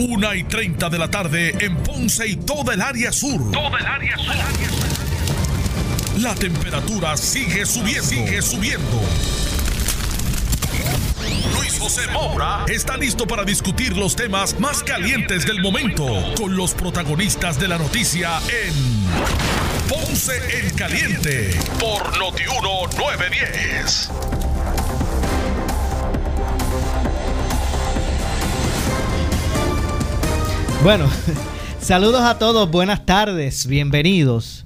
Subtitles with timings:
[0.00, 3.50] Una y 30 de la tarde en Ponce y toda el área sur.
[3.52, 4.34] Toda el área sur.
[6.22, 8.08] La temperatura sigue subiendo.
[8.08, 9.02] Sigue subiendo.
[11.54, 16.72] Luis José Moura está listo para discutir los temas más calientes del momento con los
[16.72, 18.72] protagonistas de la noticia en
[19.86, 20.32] Ponce
[20.62, 24.29] en Caliente por Notiuno 910.
[30.82, 31.10] Bueno,
[31.78, 34.64] saludos a todos, buenas tardes, bienvenidos.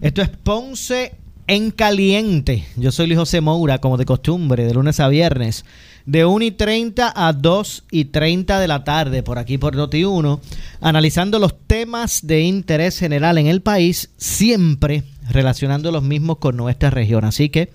[0.00, 1.12] Esto es Ponce
[1.46, 2.64] en Caliente.
[2.76, 5.66] Yo soy Luis José Moura, como de costumbre, de lunes a viernes,
[6.06, 10.40] de 1 y 30 a 2 y 30 de la tarde, por aquí por Noti1,
[10.80, 16.88] analizando los temas de interés general en el país, siempre relacionando los mismos con nuestra
[16.88, 17.26] región.
[17.26, 17.70] Así que,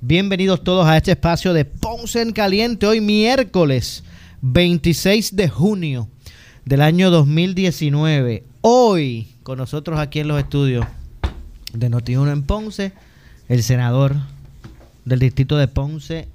[0.00, 4.04] bienvenidos todos a este espacio de Ponce en Caliente, hoy miércoles
[4.40, 6.08] 26 de junio
[6.66, 8.42] del año 2019.
[8.60, 10.84] Hoy, con nosotros aquí en los estudios
[11.72, 12.92] de Noti1 en Ponce,
[13.48, 14.16] el senador
[15.04, 16.26] del distrito de Ponce,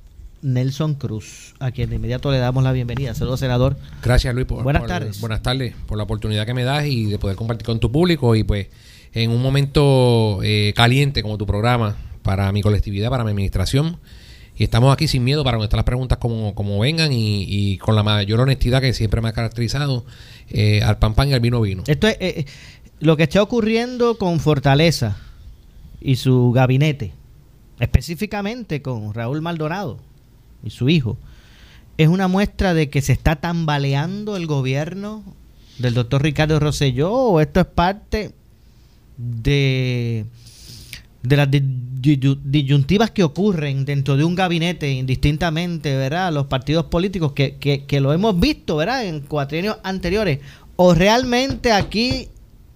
[0.41, 3.13] Nelson Cruz, a quien de inmediato le damos la bienvenida.
[3.13, 3.75] Saludos, senador.
[4.01, 4.47] Gracias, Luis.
[4.47, 5.19] Por, buenas por- tardes.
[5.19, 8.33] Buenas tardes, por la oportunidad que me das y de poder compartir con tu público
[8.35, 8.67] y pues
[9.13, 13.97] en un momento eh, caliente como tu programa para mi colectividad, para mi administración.
[14.61, 17.95] Y estamos aquí sin miedo para contestar las preguntas como, como vengan y, y con
[17.95, 20.05] la mayor honestidad que siempre me ha caracterizado
[20.51, 21.81] eh, al pan pan y al vino vino.
[21.87, 22.45] Esto es eh, eh,
[22.99, 25.17] lo que está ocurriendo con Fortaleza
[25.99, 27.11] y su gabinete,
[27.79, 29.97] específicamente con Raúl Maldonado
[30.63, 31.17] y su hijo,
[31.97, 35.23] es una muestra de que se está tambaleando el gobierno
[35.79, 38.35] del doctor Ricardo Rosselló o esto es parte
[39.17, 40.27] de,
[41.23, 46.33] de las disyuntivas que ocurren dentro de un gabinete indistintamente, ¿verdad?
[46.33, 49.05] Los partidos políticos que, que, lo hemos visto, ¿verdad?
[49.05, 50.39] En cuatrienios anteriores.
[50.75, 52.29] O realmente aquí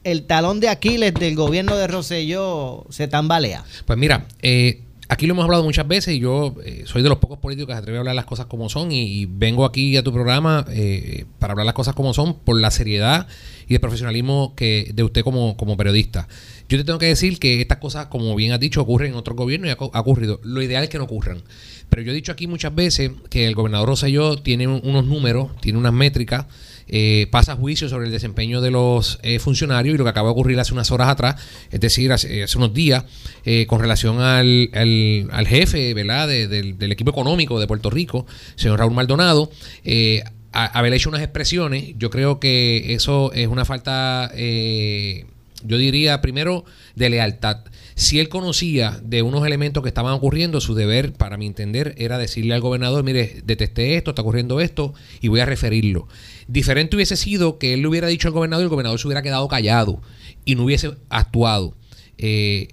[0.03, 3.63] el talón de Aquiles del gobierno de Rosselló se tambalea.
[3.85, 7.17] Pues mira, eh, aquí lo hemos hablado muchas veces y yo eh, soy de los
[7.17, 9.97] pocos políticos que se atreve a hablar las cosas como son y, y vengo aquí
[9.97, 13.27] a tu programa eh, para hablar las cosas como son por la seriedad
[13.67, 16.27] y el profesionalismo que de usted como, como periodista.
[16.67, 19.37] Yo te tengo que decir que estas cosas, como bien has dicho, ocurren en otros
[19.37, 20.39] gobiernos y ha, ocurrido.
[20.43, 21.43] Lo ideal es que no ocurran.
[21.89, 25.49] Pero yo he dicho aquí muchas veces que el gobernador Rosselló tiene un- unos números,
[25.61, 26.47] tiene unas métricas,
[26.87, 30.31] eh, pasa juicio sobre el desempeño de los eh, funcionarios y lo que acaba de
[30.33, 31.35] ocurrir hace unas horas atrás,
[31.71, 33.05] es decir, hace, hace unos días,
[33.45, 36.27] eh, con relación al, al- al jefe ¿verdad?
[36.27, 38.25] De- del, equipo económico de Puerto Rico,
[38.55, 39.51] señor Raúl Maldonado,
[39.83, 45.25] eh, haber hecho unas expresiones, yo creo que eso es una falta, eh,
[45.63, 47.59] yo diría, primero, de lealtad.
[47.95, 52.17] Si él conocía de unos elementos que estaban ocurriendo, su deber, para mi entender, era
[52.17, 56.07] decirle al gobernador, mire, detesté esto, está ocurriendo esto, y voy a referirlo.
[56.47, 59.21] Diferente hubiese sido que él le hubiera dicho al gobernador y el gobernador se hubiera
[59.21, 60.01] quedado callado
[60.43, 61.73] y no hubiese actuado.
[62.17, 62.69] Eh,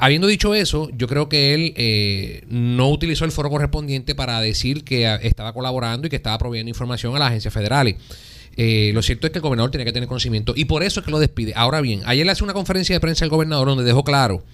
[0.00, 4.82] Habiendo dicho eso, yo creo que él eh, no utilizó el foro correspondiente para decir
[4.82, 7.94] que ah, estaba colaborando y que estaba proveyendo información a las agencias federales.
[8.56, 11.06] Eh, lo cierto es que el gobernador tenía que tener conocimiento y por eso es
[11.06, 11.52] que lo despide.
[11.56, 14.44] Ahora bien, ayer le hace una conferencia de prensa al gobernador donde dejó claro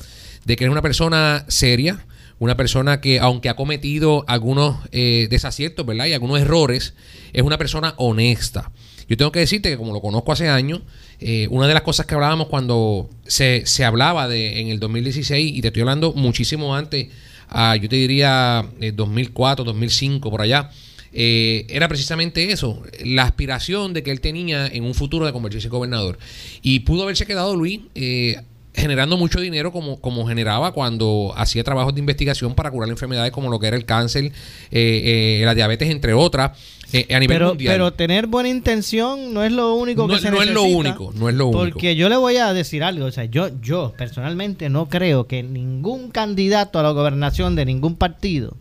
[0.45, 2.07] de que es una persona seria,
[2.39, 6.07] una persona que aunque ha cometido algunos eh, desaciertos, ¿verdad?
[6.07, 6.95] Y algunos errores,
[7.33, 8.71] es una persona honesta.
[9.09, 10.83] Yo tengo que decirte que como lo conozco hace años,
[11.21, 15.57] eh, una de las cosas que hablábamos cuando se, se hablaba de en el 2016,
[15.57, 17.09] y te estoy hablando muchísimo antes,
[17.49, 20.71] a, yo te diría eh, 2004, 2005, por allá,
[21.13, 25.67] eh, era precisamente eso, la aspiración de que él tenía en un futuro de convertirse
[25.69, 26.19] en gobernador.
[26.63, 28.37] Y pudo haberse quedado Luis eh,
[28.75, 33.49] generando mucho dinero como, como generaba cuando hacía trabajos de investigación para curar enfermedades como
[33.49, 34.33] lo que era el cáncer, eh,
[34.71, 36.59] eh, la diabetes, entre otras,
[36.93, 37.73] eh, a nivel Pero, mundial.
[37.75, 40.79] pero tener buena intención no es lo único No- que se no es lo necesita,
[40.79, 41.59] único, no es lo único.
[41.73, 45.43] Porque yo le voy a decir algo, o sea, yo, yo personalmente no creo que
[45.43, 48.59] ningún candidato a la gobernación de ningún partido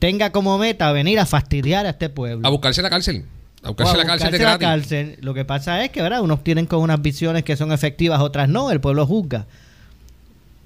[0.00, 2.44] tenga como meta venir a fastidiar a este pueblo.
[2.44, 3.24] a buscarse la cárcel.
[3.62, 5.16] A buscarse a la cárcel de la.
[5.20, 6.22] Lo que pasa es que, ¿verdad?
[6.22, 8.72] Unos tienen con unas visiones que son efectivas, otras no.
[8.72, 9.46] El pueblo juzga.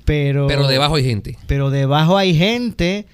[0.06, 1.36] Pero, Pero debajo hay gente.
[1.46, 3.06] pero debajo hay gente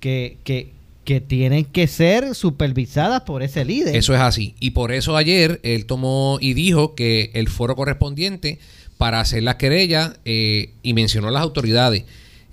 [0.00, 0.72] que, que,
[1.04, 3.94] que tienen que ser supervisadas por ese líder.
[3.94, 4.54] Eso es así.
[4.58, 8.58] Y por eso ayer él tomó y dijo que el foro correspondiente
[8.96, 12.04] para hacer las querellas eh, y mencionó a las autoridades.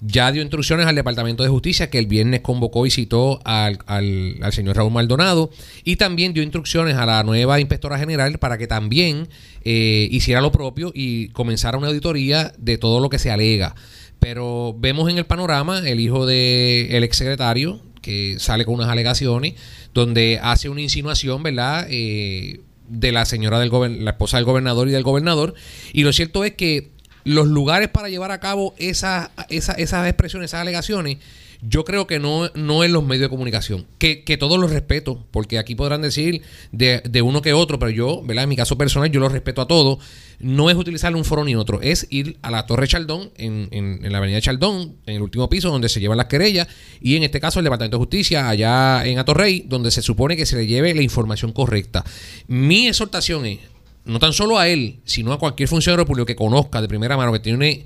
[0.07, 4.53] Ya dio instrucciones al Departamento de Justicia que el viernes convocó y citó al, al-
[4.53, 5.49] señor Raúl Maldonado
[5.83, 9.27] y también dio instrucciones a la nueva inspectora general para que también
[9.63, 13.73] eh, hiciera lo propio y comenzara una auditoría de todo lo que se alega.
[14.19, 19.55] Pero vemos en el panorama el hijo del exsecretario que sale con unas alegaciones
[19.93, 21.87] donde hace una insinuación, ¿verdad?
[21.89, 23.71] Eh, de la señora del
[24.03, 25.55] la esposa del gobernador y del gobernador.
[25.93, 26.91] Y lo cierto es que
[27.25, 31.18] los lugares para llevar a cabo esa, esas expresiones, esas alegaciones,
[31.62, 33.86] yo creo que no, no en los medios de comunicación.
[33.98, 36.42] Que, que todos los respeto, porque aquí podrán decir
[36.72, 38.44] de, de, uno que otro, pero yo, ¿verdad?
[38.44, 40.00] En mi caso personal, yo los respeto a todos.
[40.39, 44.06] No es utilizar un foro ni otro, es ir a la Torre Chaldón, en, en,
[44.06, 46.68] en la avenida Chaldón, en el último piso, donde se llevan las querellas,
[47.01, 50.45] y en este caso el Departamento de Justicia, allá en Atorrey, donde se supone que
[50.45, 52.04] se le lleve la información correcta.
[52.48, 53.60] Mi exhortación es
[54.05, 57.33] no tan solo a él, sino a cualquier funcionario público que conozca de primera mano
[57.33, 57.85] que tiene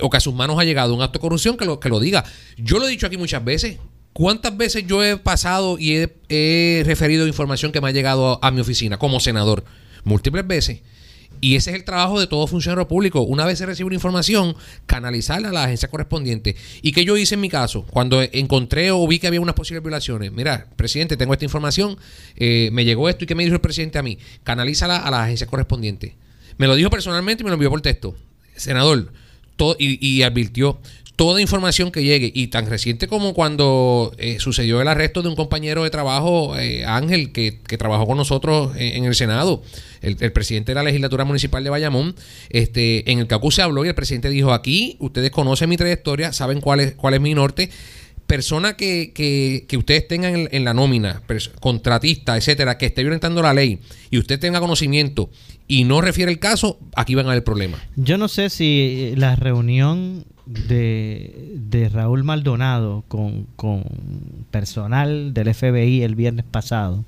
[0.00, 2.00] o que a sus manos ha llegado un acto de corrupción, que lo, que lo
[2.00, 2.24] diga.
[2.56, 3.78] Yo lo he dicho aquí muchas veces.
[4.12, 8.60] ¿Cuántas veces yo he pasado y he, referido información que me ha llegado a mi
[8.60, 9.64] oficina como senador?
[10.04, 10.80] Múltiples veces.
[11.40, 13.22] Y ese es el trabajo de todo funcionario público.
[13.22, 14.54] Una vez se recibe una información,
[14.86, 16.56] canalizarla a la agencia correspondiente.
[16.82, 17.84] ¿Y qué yo hice en mi caso?
[17.86, 20.32] Cuando encontré o vi que había unas posibles violaciones.
[20.32, 21.96] Mira, presidente, tengo esta información,
[22.36, 24.18] eh, me llegó esto y ¿qué me dijo el presidente a mí?
[24.44, 26.16] Canalízala a la agencia correspondiente.
[26.58, 28.14] Me lo dijo personalmente y me lo envió por texto.
[28.54, 29.12] Senador,
[29.56, 30.80] todo, y advirtió,
[31.20, 35.36] toda información que llegue, y tan reciente como cuando eh, sucedió el arresto de un
[35.36, 39.62] compañero de trabajo, eh, Ángel, que, trabajó con nosotros en, el Senado,
[40.00, 42.14] el, presidente de la legislatura municipal de Bayamón,
[42.48, 46.32] este, en el CACU se habló y el presidente dijo, aquí ustedes conocen mi trayectoria,
[46.32, 47.68] saben cuál es, cuál es mi norte,
[48.30, 51.20] persona que, que, ustedes tengan en, la nómina,
[51.58, 55.30] contratista, etcétera, que esté violentando la ley y usted tenga conocimiento
[55.66, 57.80] y no refiere el caso, aquí van a haber problemas.
[57.96, 63.48] Yo no sé si la reunión de, Raúl Maldonado con,
[64.52, 67.04] personal del FBI el viernes pasado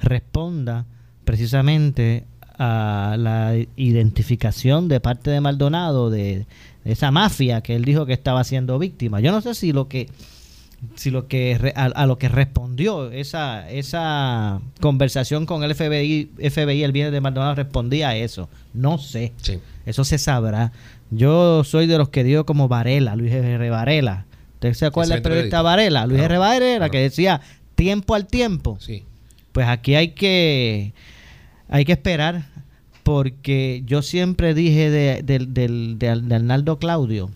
[0.00, 0.86] responda
[1.24, 2.24] precisamente
[2.58, 6.46] a la identificación de parte de Maldonado de,
[6.86, 9.20] esa mafia que él dijo que estaba siendo víctima.
[9.20, 10.08] Yo no sé si lo que
[10.96, 16.92] si lo que a, lo que respondió esa esa conversación con el FBI FBI el
[16.92, 18.48] viernes de Maldonado respondía a eso.
[18.74, 19.32] No sé.
[19.86, 20.72] Eso se sabrá.
[21.10, 23.70] Yo soy de los que dio como Varela, Luis R.
[23.70, 24.26] Varela.
[24.54, 26.06] ¿Usted se acuerda del periodista Varela?
[26.06, 26.38] Luis R.
[26.38, 27.40] Varela, que decía
[27.74, 28.78] tiempo al tiempo.
[28.80, 29.04] Sí.
[29.52, 30.94] Pues aquí hay que,
[31.68, 32.46] hay que esperar,
[33.02, 37.30] porque yo siempre dije de, de Arnaldo Claudio,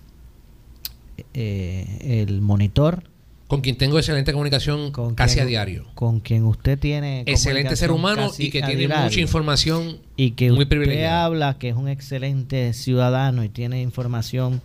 [1.35, 3.05] eh, el monitor,
[3.47, 5.87] con quien tengo excelente comunicación casi a diario.
[5.95, 10.65] Con quien usted tiene excelente ser humano y que tiene mucha información y que muy
[10.65, 14.61] usted habla que es un excelente ciudadano y tiene información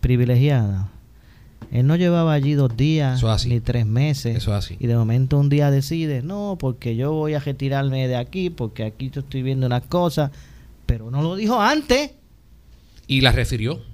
[0.00, 0.90] privilegiada.
[1.70, 4.36] Él no llevaba allí dos días ni tres meses.
[4.36, 4.76] Eso así.
[4.78, 8.84] Y de momento un día decide, no, porque yo voy a retirarme de aquí, porque
[8.84, 10.30] aquí yo estoy viendo unas cosas,
[10.86, 12.12] pero no lo dijo antes.
[13.06, 13.91] Y la refirió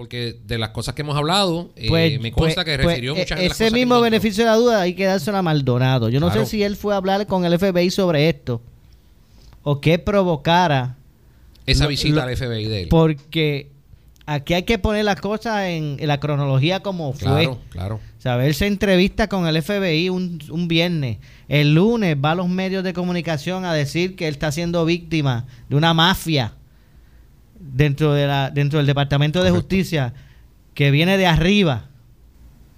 [0.00, 3.24] porque de las cosas que hemos hablado, eh, pues, me consta pues, que refirió pues,
[3.24, 6.08] muchas de Ese mismo beneficio de la duda hay que dárselo a Maldonado.
[6.08, 8.62] Yo no sé si él fue a hablar con el FBI sobre esto
[9.62, 10.96] o qué provocara
[11.66, 12.88] esa visita al FBI de él.
[12.88, 13.68] Porque
[14.24, 17.44] aquí hay que poner las cosas en, la cronología como fue.
[17.44, 18.00] Claro, claro.
[18.24, 21.18] O él se entrevista con el FBI un, un, viernes.
[21.46, 25.44] El lunes va a los medios de comunicación a decir que él está siendo víctima
[25.68, 26.54] de una mafia
[27.60, 30.14] dentro de la dentro del Departamento de Justicia
[30.74, 31.86] que viene de arriba.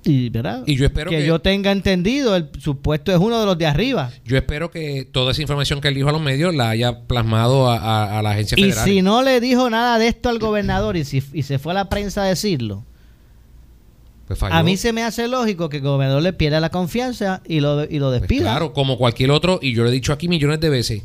[0.04, 0.64] Y, ¿verdad?
[0.66, 4.10] y yo espero que, yo tenga entendido, el supuesto es uno de los de arriba.
[4.24, 7.70] Yo espero que toda esa información que él dijo a los medios la haya plasmado
[7.70, 8.88] a, la agencia federal.
[8.88, 11.70] Y si no le dijo nada de esto al gobernador y, si, y se fue
[11.70, 12.84] a la prensa a decirlo,
[14.26, 17.60] pues a mí se me hace lógico que el gobernador le pierda la confianza y
[17.60, 18.42] lo, y lo pues despida.
[18.42, 21.02] claro, como cualquier otro, y yo lo he dicho aquí millones de veces,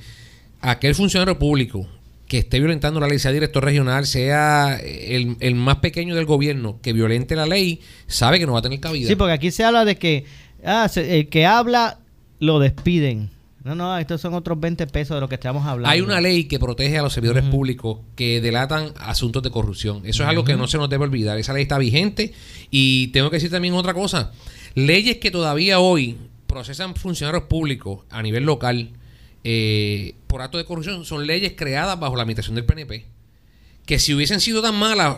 [0.60, 1.88] aquel funcionario público
[2.28, 6.94] que esté violentando la ley, sea director regional, sea el, más pequeño del gobierno que
[6.94, 9.08] violente la ley, sabe que no va a tener cabida.
[9.08, 10.26] Sí, porque aquí se habla de que
[10.64, 12.00] ah, el que habla
[12.40, 13.30] lo despiden.
[13.64, 15.90] No, no, estos son otros 20 pesos de lo que estamos hablando.
[15.90, 20.04] Hay una ley que protege a los servidores públicos que delatan asuntos de corrupción.
[20.06, 21.38] Eso es algo que no se nos debe olvidar.
[21.38, 22.34] Esa ley está vigente.
[22.72, 24.32] Y tengo que decir también otra cosa.
[24.74, 26.16] Leyes que todavía hoy
[26.48, 28.92] procesan funcionarios públicos a nivel local
[29.44, 33.06] eh, por acto de corrupción son leyes creadas bajo la administración del PNP.
[33.86, 35.18] Que si hubiesen sido tan malas,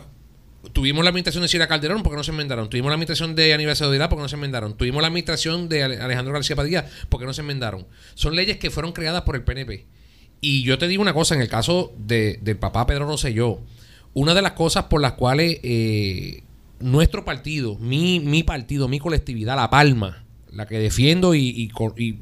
[0.74, 2.70] tuvimos la administración de Cira Calderón porque no se enmendaron.
[2.70, 3.76] Tuvimos la administración de Aníbal
[4.10, 4.78] porque no se enmendaron.
[4.78, 7.88] Tuvimos la administración de Alejandro García Padilla porque no se enmendaron.
[8.16, 9.86] Son leyes que fueron creadas por el PNP.
[10.42, 13.60] Y yo te digo una cosa, en el caso de, del papá Pedro Rosselló,
[14.14, 16.44] una de las cosas por las cuales eh,
[16.80, 21.72] nuestro partido, mi, mi partido, mi colectividad, La Palma, la que defiendo y,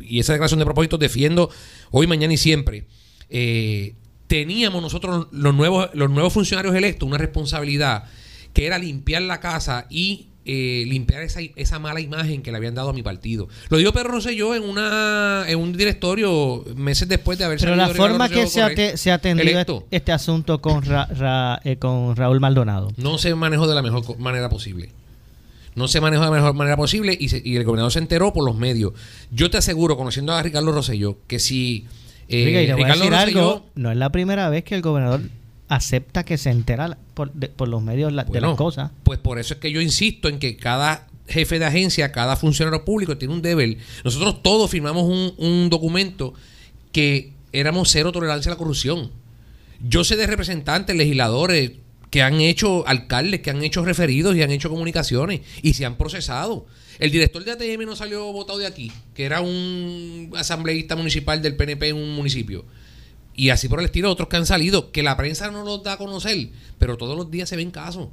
[0.06, 1.50] y, esa declaración de propósito defiendo
[1.92, 2.86] hoy, mañana y siempre.
[3.30, 3.94] Eh,
[4.28, 8.06] teníamos nosotros los nuevos, los nuevos funcionarios electos una responsabilidad
[8.54, 12.74] que era limpiar la casa y eh, limpiar esa, esa mala imagen que le habían
[12.74, 13.50] dado a mi partido.
[13.70, 17.90] Lo dijo Pedro Rosselló en una en un directorio meses después de haber Pero la
[17.90, 21.60] forma que se, ha correcto, te- se ha atendido electo, este, asunto con, Ra- Ra-
[21.66, 22.92] eh, con Raúl Maldonado.
[22.96, 24.90] no se manejó de la mejor manera posible.
[25.78, 28.34] No se manejó de la mejor manera posible y, se- y el gobernador se enteró
[28.34, 28.92] por los medios.
[29.32, 31.86] Yo te aseguro, conociendo a Ricardo Rosselló, que si
[32.28, 34.64] eh, Oiga, y le voy a Ricardo decir Rosselló- algo, no es la primera vez
[34.66, 35.22] que el gobernador
[35.70, 38.92] acepta que se entera por, de- por los medios la- de las cosas.
[39.04, 42.84] Pues por eso es que yo insisto en que cada jefe de agencia, cada funcionario
[42.86, 43.78] público tiene un deber.
[44.04, 46.34] Nosotros todos firmamos un, un documento
[46.92, 49.12] que éramos cero tolerancia a la corrupción.
[49.88, 51.74] Yo sé de representantes, legisladores
[52.10, 55.98] que han hecho alcaldes, que han hecho referidos y han hecho comunicaciones y se han
[55.98, 56.66] procesado.
[57.00, 61.56] El director de ATM no salió votado de aquí, que era un asambleísta municipal del
[61.56, 62.66] PNP en un municipio.
[63.36, 65.94] Y así por el estilo, otros que han salido, que la prensa no los da
[65.94, 66.50] a conocer,
[66.80, 68.10] pero todos los días se ven casos,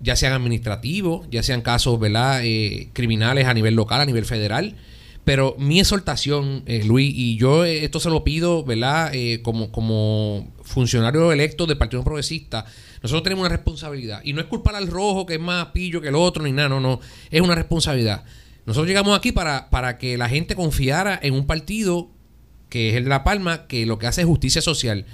[0.00, 2.40] ya sean administrativos, ya sean casos ¿verdad?
[2.42, 4.76] Eh, criminales a nivel local, a nivel federal.
[5.24, 9.14] Pero mi exhortación, eh, Luis, y yo eh, esto se lo pido, ¿verdad?
[9.14, 12.64] Eh, como, como funcionario electo del Partido Progresista,
[13.02, 14.20] nosotros tenemos una responsabilidad.
[14.24, 16.68] Y no es culpar al rojo, que es más pillo que el otro, ni nada,
[16.68, 17.00] no, no.
[17.30, 18.24] Es una responsabilidad.
[18.66, 22.10] Nosotros llegamos aquí para, para que la gente confiara en un partido
[22.68, 25.04] que es el de La Palma, que lo que hace es justicia social.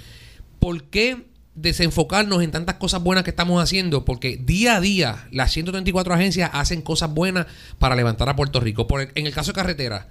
[0.59, 1.28] ¿Por qué
[1.61, 4.05] desenfocarnos en tantas cosas buenas que estamos haciendo?
[4.05, 7.47] Porque día a día las 134 agencias hacen cosas buenas
[7.77, 8.87] para levantar a Puerto Rico.
[8.87, 10.07] Por en el caso de carretera,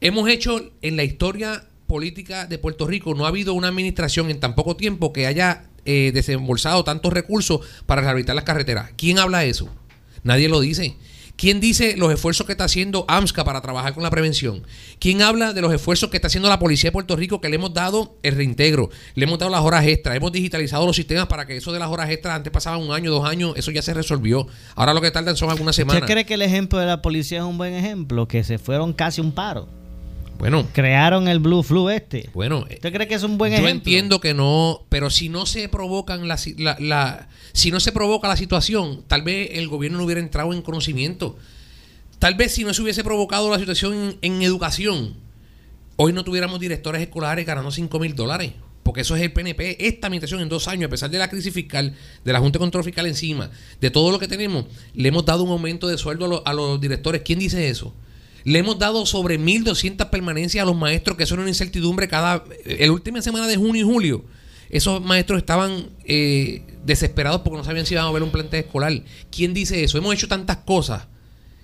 [0.00, 4.40] hemos hecho en la historia política de Puerto Rico, no ha habido una administración en
[4.40, 8.92] tan poco tiempo que haya eh, desembolsado tantos recursos para rehabilitar las carreteras.
[8.96, 9.68] ¿Quién habla eso?
[10.22, 10.96] Nadie lo dice.
[11.42, 14.64] ¿Quién dice los esfuerzos que está haciendo AMSCA para trabajar con la prevención?
[15.00, 17.56] ¿Quién habla de los esfuerzos que está haciendo la Policía de Puerto Rico que le
[17.56, 18.90] hemos dado el reintegro?
[19.16, 21.88] Le hemos dado las horas extras, hemos digitalizado los sistemas para que eso de las
[21.88, 24.46] horas extras antes pasaban un año, dos años, eso ya se resolvió.
[24.76, 26.08] Ahora lo que tardan son algunas ¿Usted semanas.
[26.08, 28.28] cree que el ejemplo de la policía es un buen ejemplo?
[28.28, 29.81] Que se fueron casi un paro.
[30.42, 32.28] Bueno, Crearon el Blue Flu este.
[32.34, 32.66] bueno.
[32.68, 33.70] ¿Usted cree que es un buen Yo ejemplo?
[33.76, 38.26] entiendo que no, pero si no se provocan la, la- la- si no se provoca
[38.26, 41.36] la situación, tal vez el gobierno no hubiera entrado en conocimiento.
[42.18, 45.14] Tal vez si no se hubiese provocado la situación en, en educación,
[45.94, 48.50] hoy no tuviéramos directores escolares ganando 5 mil dólares.
[48.82, 49.86] Porque eso es el PNP.
[49.86, 51.94] Esta administración en dos años, a pesar de la crisis fiscal,
[52.24, 53.48] de la Junta de Control Fiscal encima,
[53.80, 56.52] de todo lo que tenemos, le hemos dado un aumento de sueldo a, los- a
[56.52, 57.22] los directores.
[57.24, 57.94] ¿Quién dice eso?
[58.44, 62.44] Le hemos dado sobre 1.200 permanencias a los maestros, que era una incertidumbre cada...
[62.64, 64.24] En la última semana de junio y julio,
[64.70, 69.02] esos maestros estaban eh, desesperados porque no sabían si iban a ver un plantel escolar.
[69.30, 69.98] ¿Quién dice eso?
[69.98, 71.06] Hemos hecho tantas cosas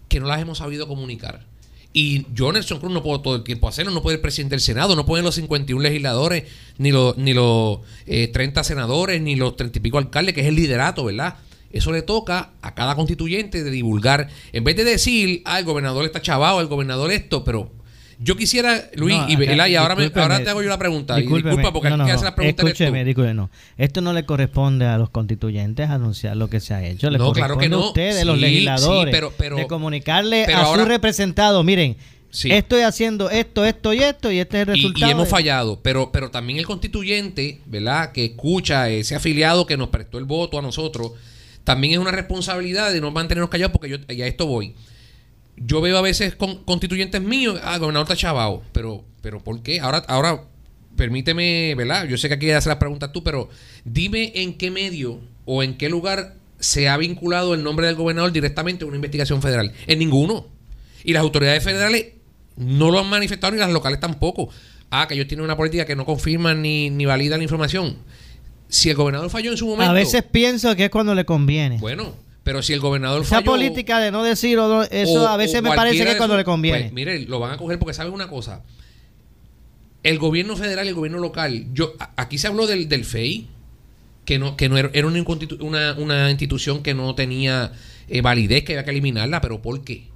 [0.08, 1.46] que no las hemos sabido comunicar.
[1.92, 3.92] Y yo, Nelson Cruz, no puedo todo el tiempo hacerlo.
[3.92, 6.44] No puede el presidente del Senado, no pueden los 51 legisladores,
[6.76, 10.46] ni los, ni los eh, 30 senadores, ni los 30 y pico alcaldes, que es
[10.46, 11.36] el liderato, ¿verdad?
[11.70, 14.28] Eso le toca a cada constituyente de divulgar.
[14.52, 17.70] En vez de decir, ah, el gobernador está chavado, el gobernador esto, pero
[18.20, 21.18] yo quisiera, Luis, No, y, ahora, me- ahora te hago yo la pregunta.
[21.20, 22.30] Y disculpa, porque No, no, que hacer no.
[22.30, 22.62] la pregunta.
[22.62, 23.50] Escúcheme, no.
[23.76, 27.10] Esto no le corresponde a los constituyentes anunciar lo que se ha hecho.
[27.10, 27.76] Le No, corresponde claro que no.
[27.84, 31.64] a ustedes, los Sí, legisladores, sí, pero- pero- de comunicarle pero a ahora- sus representados,
[31.64, 31.96] miren,
[32.30, 32.50] Sí.
[32.50, 35.06] estoy haciendo esto, esto y esto, y este es el Y- resultado.
[35.06, 38.10] Y, hemos de- fallado, pero, pero también el constituyente, ¿verdad?
[38.12, 41.12] Que escucha ese afiliado que nos prestó el voto a nosotros,
[41.68, 44.74] también es una responsabilidad de no mantenernos callados porque yo ya a esto voy.
[45.54, 49.78] Yo veo a veces con, constituyentes míos, ah, gobernador está chavado, pero, pero ¿por qué?
[49.78, 50.44] Ahora, ahora,
[50.96, 52.06] permíteme, ¿verdad?
[52.06, 53.50] Yo sé que aquí hacer las preguntas tú, pero
[53.84, 58.32] dime en qué medio o en qué lugar se ha vinculado el nombre del gobernador
[58.32, 59.74] directamente a una investigación federal.
[59.86, 60.46] En ninguno.
[61.04, 62.14] Y las autoridades federales
[62.56, 64.48] no lo han manifestado ni las locales tampoco.
[64.90, 67.98] Ah, que ellos tienen una política que no confirman ni, ni validan la información.
[68.68, 69.90] Si el gobernador falló en su momento.
[69.90, 71.78] A veces pienso que es cuando le conviene.
[71.78, 73.52] Bueno, pero si el gobernador Esa falló.
[73.52, 76.36] política de no decir, o no- eso o- a veces me parece que es cuando
[76.36, 76.80] le conviene.
[76.80, 78.62] Pues, mire, lo van a coger porque saben una cosa.
[80.02, 81.66] El gobierno federal y el gobierno local.
[81.74, 83.46] yo Aquí se habló del, del FEI,
[84.24, 85.24] que no, que no era, era una,
[85.60, 87.72] una, una institución que no tenía
[88.08, 90.06] eh, validez, que había que eliminarla, pero ¿por qué?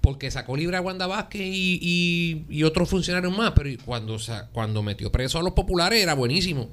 [0.00, 4.16] Porque sacó libre a Wanda Vázquez y, y, y otros funcionarios más, pero cuando,
[4.52, 6.70] cuando metió preso a los populares era buenísimo.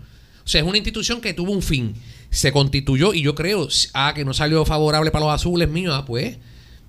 [0.50, 1.94] O sea, es una institución que tuvo un fin,
[2.32, 6.06] se constituyó y yo creo, ah, que no salió favorable para los azules míos, ah,
[6.08, 6.40] pues,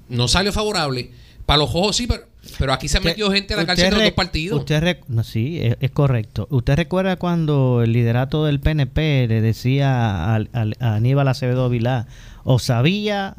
[0.09, 1.11] no salió favorable.
[1.45, 2.23] Para los ojos sí, pero,
[2.59, 4.61] pero aquí se ha metido gente a la cárcel de los dos partidos.
[4.61, 6.47] Usted no, sí, es, es correcto.
[6.49, 10.43] ¿Usted recuerda cuando el liderato del PNP le decía a,
[10.81, 12.07] Aníbal Acevedo Vilá,
[12.45, 13.37] o sabía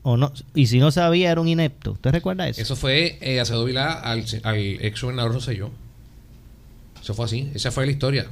[0.00, 1.92] o no, y si no sabía era un inepto?
[1.92, 2.62] ¿Usted recuerda eso?
[2.62, 5.70] Eso fue eh, Acevedo Vilá al, al ex gobernador Rosselló.
[7.02, 8.26] Eso fue así, esa fue la historia.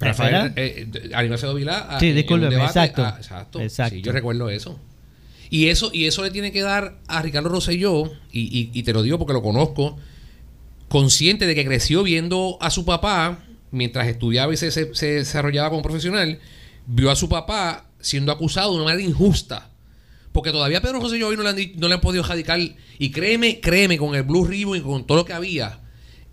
[0.00, 1.86] Rafael, eh, eh, Aníbal Vilá.
[1.90, 3.02] ah, Sí, discúlpeme, debate, exacto.
[3.04, 3.60] ah, exacto.
[3.60, 3.94] Exacto.
[3.96, 4.78] Sí, yo recuerdo eso.
[5.50, 8.92] Y eso, y eso le tiene que dar a Ricardo Rosselló, y, y, y te
[8.92, 9.96] lo digo porque lo conozco,
[10.88, 15.70] consciente de que creció viendo a su papá, mientras estudiaba y se, se- se desarrollaba
[15.70, 16.38] como profesional,
[16.86, 19.70] vio a su papá siendo acusado de una manera injusta.
[20.32, 22.58] Porque todavía a Pedro Rosselló hoy no le han, no le han podido radicar.
[22.98, 25.78] Y créeme, créeme, con el Blue Ribbon y con todo lo que había,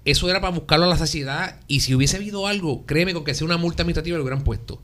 [0.06, 1.60] eso era para buscarlo a la saciedad.
[1.68, 4.82] Y si hubiese habido algo, créeme, con que sea una multa administrativa lo hubieran puesto.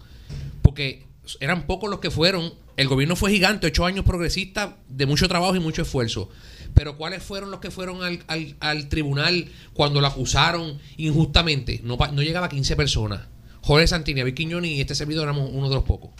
[0.62, 1.06] Porque
[1.40, 2.54] eran pocos los que fueron.
[2.78, 6.30] El gobierno fue gigante, ocho años progresista, de mucho trabajo y mucho esfuerzo.
[6.76, 11.82] Pero ¿cuáles fueron los que fueron al, al- al tribunal cuando lo acusaron injustamente?
[11.84, 13.22] No, no llegaba a 15 personas.
[13.62, 16.12] Jorge Santini, David Quiñones y este servidor éramos uno de los pocos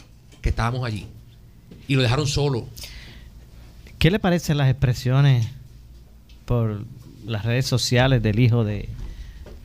[0.42, 1.06] que estábamos allí.
[1.88, 2.68] Y lo dejaron solo.
[4.00, 5.48] ¿Qué le parecen las expresiones
[6.46, 6.86] por
[7.28, 8.90] las redes sociales del hijo de,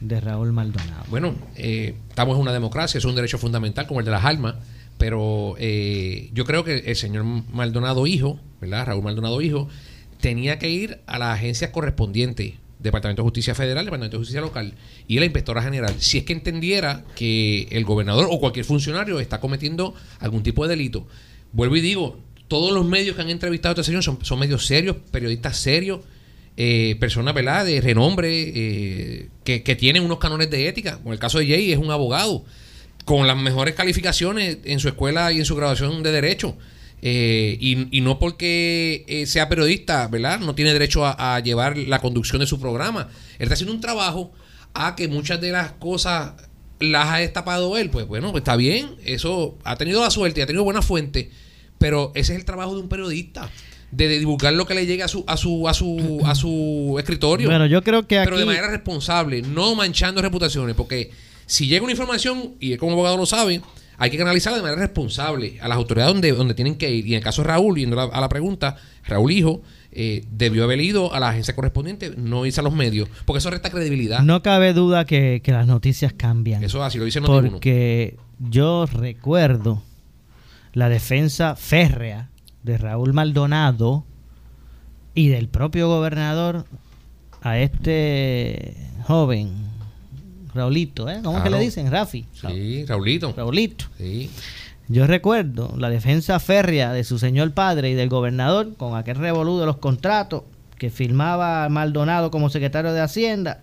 [0.01, 1.05] de Raúl Maldonado?
[1.09, 4.57] Bueno, eh, estamos en una democracia, es un derecho fundamental como el de las armas,
[4.99, 8.87] pero eh, yo creo que el señor Maldonado hijo, ¿verdad?
[8.87, 9.69] Raúl Maldonado hijo,
[10.21, 14.75] tenía que ir a las agencias correspondientes, Departamento de Justicia Federal, Departamento de Justicia Local
[15.07, 19.41] y la Inspectora General, si es que entendiera que el gobernador o cualquier funcionario está
[19.41, 21.07] cometiendo algún tipo de delito.
[21.53, 24.97] Vuelvo y digo, todos los medios que han entrevistado a este señor son medios serios,
[25.13, 26.01] periodistas serios,
[26.57, 27.65] eh, personas ¿verdad?
[27.65, 30.99] de renombre eh, que, que tienen unos canones de ética.
[30.99, 32.45] Como el caso de Jay es un abogado
[33.05, 36.57] con las mejores calificaciones en su escuela y en su graduación de Derecho.
[37.05, 40.39] Eh, y, y no porque eh, sea periodista, ¿verdad?
[40.39, 43.09] No tiene derecho a, llevar la conducción de su programa.
[43.39, 44.33] Él está haciendo un trabajo
[44.73, 46.35] a que muchas de las cosas
[46.79, 47.91] las ha destapado él.
[47.91, 48.95] Pues bueno, pues está bien.
[49.05, 51.31] Eso ha tenido la suerte y ha tenido buena fuente.
[51.79, 53.51] Pero ese es el trabajo de un periodista.
[53.93, 57.49] De, divulgar lo que le llegue a su, a su, a su, a su escritorio.
[57.49, 58.25] Bueno, yo creo que aquí...
[58.25, 61.11] Pero de manera responsable, no manchando reputaciones, porque
[61.47, 63.61] si llega una información, y como abogado lo sabe,
[63.99, 67.07] hay que analizarla de manera responsable a las autoridades donde, donde tienen que ir.
[67.07, 70.81] Y en el caso de Raúl, yendo a la, pregunta, Raúl Hijo eh, debió haber
[70.81, 74.21] ido a la agencia correspondiente, no irse a los medios, porque eso resta credibilidad.
[74.23, 76.65] No cabe duda que, que las noticias cambian.
[76.65, 79.83] Eso es así, lo dice porque yo recuerdo
[80.73, 82.31] la defensa férrea
[82.63, 84.05] de Raúl Maldonado
[85.15, 86.65] y del propio gobernador
[87.43, 89.73] a este joven
[90.55, 91.21] Raulito, ¿eh?
[91.23, 91.91] ¿Cómo es que le dicen?
[91.91, 92.27] Rafi.
[92.33, 93.33] Sí, Raulito.
[93.37, 93.87] Raulito.
[93.97, 94.31] Sí.
[94.89, 99.59] Yo recuerdo la defensa férrea de su señor padre y del gobernador con aquel revolú
[99.59, 100.43] de los contratos
[100.77, 103.61] que firmaba Maldonado como secretario de Hacienda,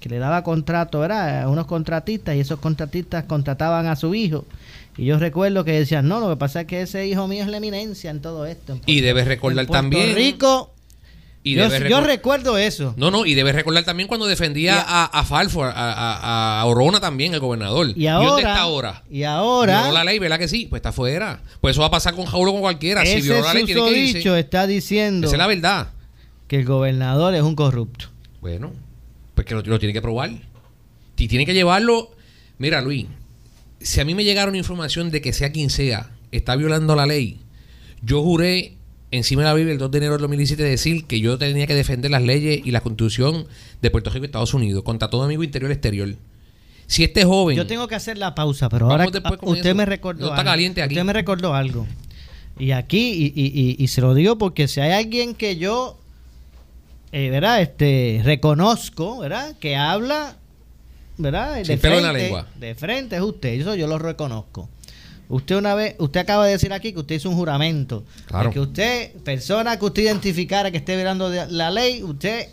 [0.00, 1.42] que le daba contrato ¿verdad?
[1.42, 4.44] a unos contratistas y esos contratistas contrataban a su hijo.
[4.98, 7.48] Y yo recuerdo que decían, no, lo que pasa es que ese hijo mío es
[7.48, 8.72] la eminencia en todo esto.
[8.74, 10.74] En Y debes recordar en Puerto también- Rico,
[11.44, 12.94] Y yo, recuerdo eso.
[12.98, 16.60] No, no, y debes recordar también cuando defendía Y a- a, a Falfo, a, a,
[16.60, 17.96] a Orona también, el gobernador.
[17.96, 19.02] Y ahora, dónde está ahora?
[19.08, 20.66] Y ahora, Violó la ley, ¿verdad que sí?
[20.66, 21.40] Pues está fuera.
[21.60, 23.02] Pues eso va a pasar con Jauro o con cualquiera.
[23.02, 25.88] Si ese violó la ley, tiene que susodicho está diciendo Esa es la verdad.
[26.48, 28.06] que el gobernador es un corrupto.
[28.40, 28.72] Bueno,
[29.36, 30.30] pues que lo, lo tiene que probar.
[31.16, 32.10] Y tiene que llevarlo.
[32.58, 33.06] Mira, Luis,
[33.80, 37.06] si a mí me llegara una información de que sea quien sea, está violando la
[37.06, 37.40] ley,
[38.02, 38.74] yo juré
[39.10, 41.74] encima de la Biblia el 2 de enero del 2017 decir que yo tenía que
[41.74, 43.46] defender las leyes y la constitución
[43.80, 46.14] de Puerto Rico y Estados Unidos contra todo amigo interior y exterior.
[46.86, 47.56] Si este joven...
[47.56, 49.06] Yo tengo que hacer la pausa, pero ahora
[49.42, 50.50] usted me recordó No está algo.
[50.50, 50.94] caliente aquí.
[50.94, 51.86] Usted me recordó algo.
[52.58, 55.98] Y aquí, y, y- y- y se lo digo porque si hay alguien que yo,
[57.12, 57.60] eh, ¿verdad?
[57.62, 59.54] Este, reconozco, ¿verdad?
[59.60, 60.36] Que habla,
[61.18, 61.56] ¿verdad?
[61.56, 62.46] De Sin pelo en la frente, lengua.
[62.58, 64.68] De frente es usted, eso yo lo reconozco.
[65.28, 68.04] Usted una vez, usted acaba de decir aquí que usted hizo un juramento.
[68.26, 68.48] Claro.
[68.48, 72.46] De que usted, persona que usted identificara que esté violando la ley, usted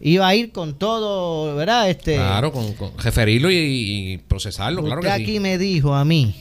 [0.00, 1.90] iba a ir con todo, ¿verdad?
[1.90, 5.40] Este, Claro, con, con referirlo y, y procesarlo, claro Usted que aquí sí.
[5.40, 6.34] me dijo a mí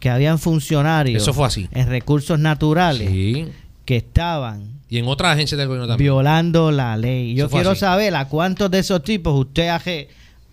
[0.00, 1.68] que habían funcionarios Eso fue así.
[1.72, 3.46] en recursos naturales Sí.
[3.84, 6.06] que estaban Y en otras agencias del gobierno también.
[6.06, 7.34] violando la ley.
[7.34, 7.80] Yo quiero así.
[7.80, 9.80] saber a cuántos de esos tipos usted ha,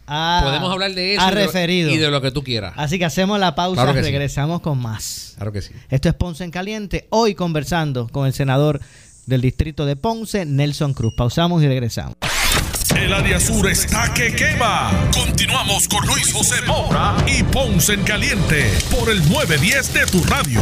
[0.09, 1.89] ha- Podemos hablar de eso ha y de lo- referido.
[1.91, 2.73] y de lo que tú quieras.
[2.75, 4.03] Así que hacemos la pausa Claro sí.
[4.03, 5.33] regresamos con más.
[5.35, 5.71] Claro que sí.
[5.89, 7.07] Esto es Ponce en Caliente.
[7.11, 8.81] Hoy conversando con el senador
[9.27, 11.13] del distrito de Ponce, Nelson Cruz.
[11.15, 12.15] Pausamos y regresamos.
[12.97, 14.91] El área sur está que quema.
[15.13, 20.59] Continuamos con Luis José Moura y Ponce en Caliente por el 910 de tu radio.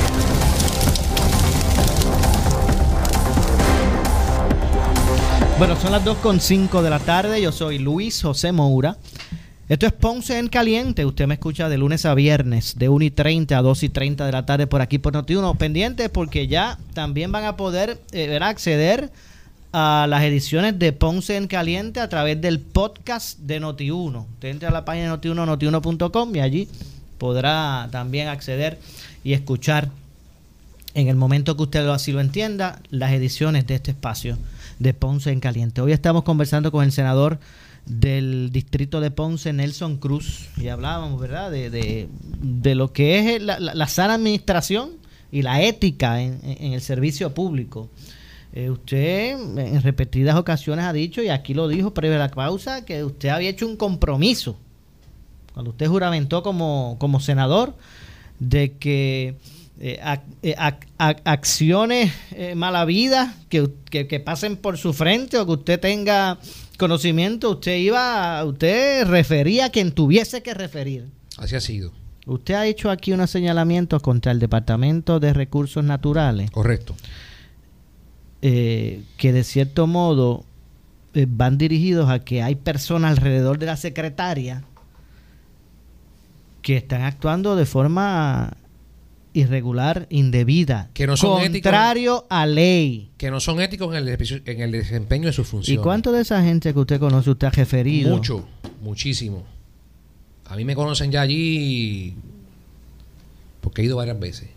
[5.58, 7.42] Bueno, son las 2.5 de la tarde.
[7.42, 8.98] Yo soy Luis José Moura.
[9.70, 11.06] Esto es Ponce en Caliente.
[11.06, 14.26] Usted me escucha de lunes a viernes, de 1 y 30 a 2 y 30
[14.26, 15.58] de la tarde por aquí por Noti1.
[15.58, 19.12] Pendiente porque ya también van a poder eh, acceder
[19.74, 24.26] a las ediciones de Ponce en Caliente a través del podcast de Noti1.
[24.36, 26.70] Usted entra a la página de Noti1, notiuno.com y allí
[27.18, 28.80] podrá también acceder
[29.26, 29.90] y escuchar
[30.94, 34.38] en el momento que usted así lo entienda, las ediciones de este espacio
[34.80, 35.82] de Ponce en Caliente.
[35.82, 37.38] Hoy estamos conversando con el senador
[37.88, 43.88] del distrito de Ponce, Nelson Cruz, y hablábamos, ¿verdad?, de, de, lo que es la,
[43.88, 44.92] sana administración
[45.32, 47.90] y la ética en, el servicio público.
[48.54, 52.86] Eh, usted en repetidas ocasiones ha dicho, y aquí lo dijo previo a la pausa,
[52.86, 54.58] que usted había hecho un compromiso,
[55.54, 57.76] cuando usted juramentó como, como senador,
[58.40, 59.36] de que
[59.80, 60.00] eh,
[60.42, 60.56] eh,
[60.98, 66.40] acciones eh, malavidas que, que, pasen por su frente o que usted tenga
[66.78, 71.10] conocimiento, usted iba, usted refería a quien tuviese que referir.
[71.38, 71.92] Así ha sido.
[72.26, 76.52] Usted ha hecho aquí unos señalamientos contra el Departamento de Recursos Naturales.
[76.52, 76.96] Correcto.
[78.42, 80.46] que de cierto modo
[81.14, 84.64] van dirigidos a que hay personas alrededor de la secretaria
[86.62, 88.58] que están actuando de forma
[89.38, 93.12] irregular, indebida, que no son contrario a ley.
[93.18, 95.80] Que no son éticos en el, en el desempeño de su función.
[95.80, 98.16] ¿Y cuánto de esa gente que usted conoce usted ha referido?
[98.16, 98.48] Mucho,
[98.82, 99.44] muchísimo.
[100.46, 102.16] A mí me conocen ya allí
[103.62, 104.50] porque he ido varias veces.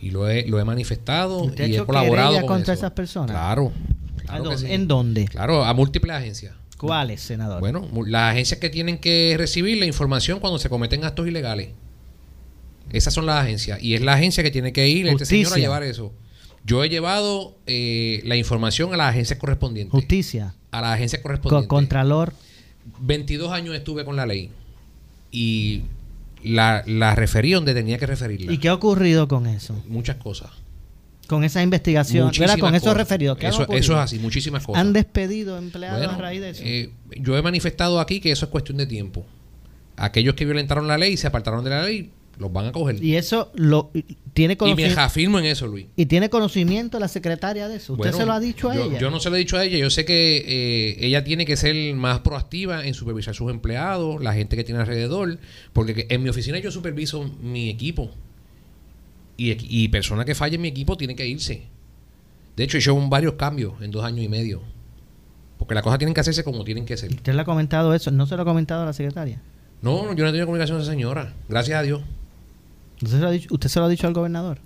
[0.00, 3.32] Y lo he, lo he manifestado y he colaborado contra esas personas?
[3.32, 3.70] Claro.
[4.64, 5.26] ¿En dónde?
[5.26, 6.54] Claro, a múltiples agencias.
[6.78, 7.60] ¿Cuáles, senador?
[7.60, 11.70] Bueno, las agencias que tienen que recibir la información cuando se cometen actos ilegales.
[12.92, 13.82] Esas son las agencias.
[13.82, 16.12] Y es la agencia que tiene que ir este señor a llevar eso.
[16.64, 19.92] Yo he llevado eh, la información a las agencias correspondientes.
[19.92, 20.54] Justicia.
[20.70, 21.68] A las agencias correspondientes.
[21.68, 22.34] Contralor.
[23.00, 24.50] 22 años estuve con la ley.
[25.30, 25.82] Y
[26.42, 28.52] la, la referí donde tenía que referirla.
[28.52, 29.82] ¿Y qué ha ocurrido con eso?
[29.88, 30.50] Muchas cosas.
[31.26, 33.38] Con esa investigación, Con esos referidos.
[33.40, 34.80] Eso, eso, es así, muchísimas cosas.
[34.80, 36.62] ¿Han despedido empleados a raíz de eso?
[36.64, 39.24] Eh, yo he manifestado aquí que eso es cuestión de tiempo.
[39.96, 43.02] Aquellos que violentaron la ley y se apartaron de la ley los van a coger.
[43.04, 43.90] Y eso lo
[44.32, 44.94] tiene conocimiento.
[44.94, 45.86] Y me afirmo en eso, Luis.
[45.94, 47.92] ¿Y tiene conocimiento la secretaria de eso?
[47.92, 48.98] ¿Usted se lo ha dicho a ella?
[48.98, 49.78] Yo no se lo he dicho a ella.
[49.78, 54.32] Yo sé que eh, ella tiene que ser más proactiva en supervisar sus empleados, la
[54.32, 55.38] gente que tiene alrededor.
[55.72, 58.10] Porque en mi oficina yo superviso mi equipo.
[59.36, 61.68] Y, y persona que falle en mi equipo tiene que irse.
[62.56, 64.62] De hecho, he hecho varios cambios en dos años y medio.
[65.58, 67.10] Porque las cosas tienen que hacerse como tienen que ser.
[67.10, 68.10] ¿Usted le ha comentado eso?
[68.10, 69.42] ¿No se lo ha comentado a la secretaria?
[69.82, 71.34] No, yo no he tenido comunicación con esa señora.
[71.48, 72.02] Gracias a Dios.
[73.02, 74.58] ¿Usted se lo ha dicho, ¿usted se lo ha dicho al gobernador?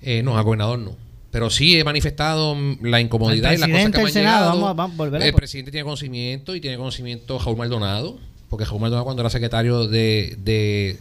[0.00, 0.96] Eh, no, al gobernador no.
[1.30, 4.96] Pero sí he manifestado la incomodidad y las cosas que me han Senado, Vamos a,
[4.96, 8.18] volver el presidente tiene conocimiento y tiene conocimiento Jaúl Maldonado,
[8.50, 10.98] porque Jaúl Maldonado cuando era secretario de,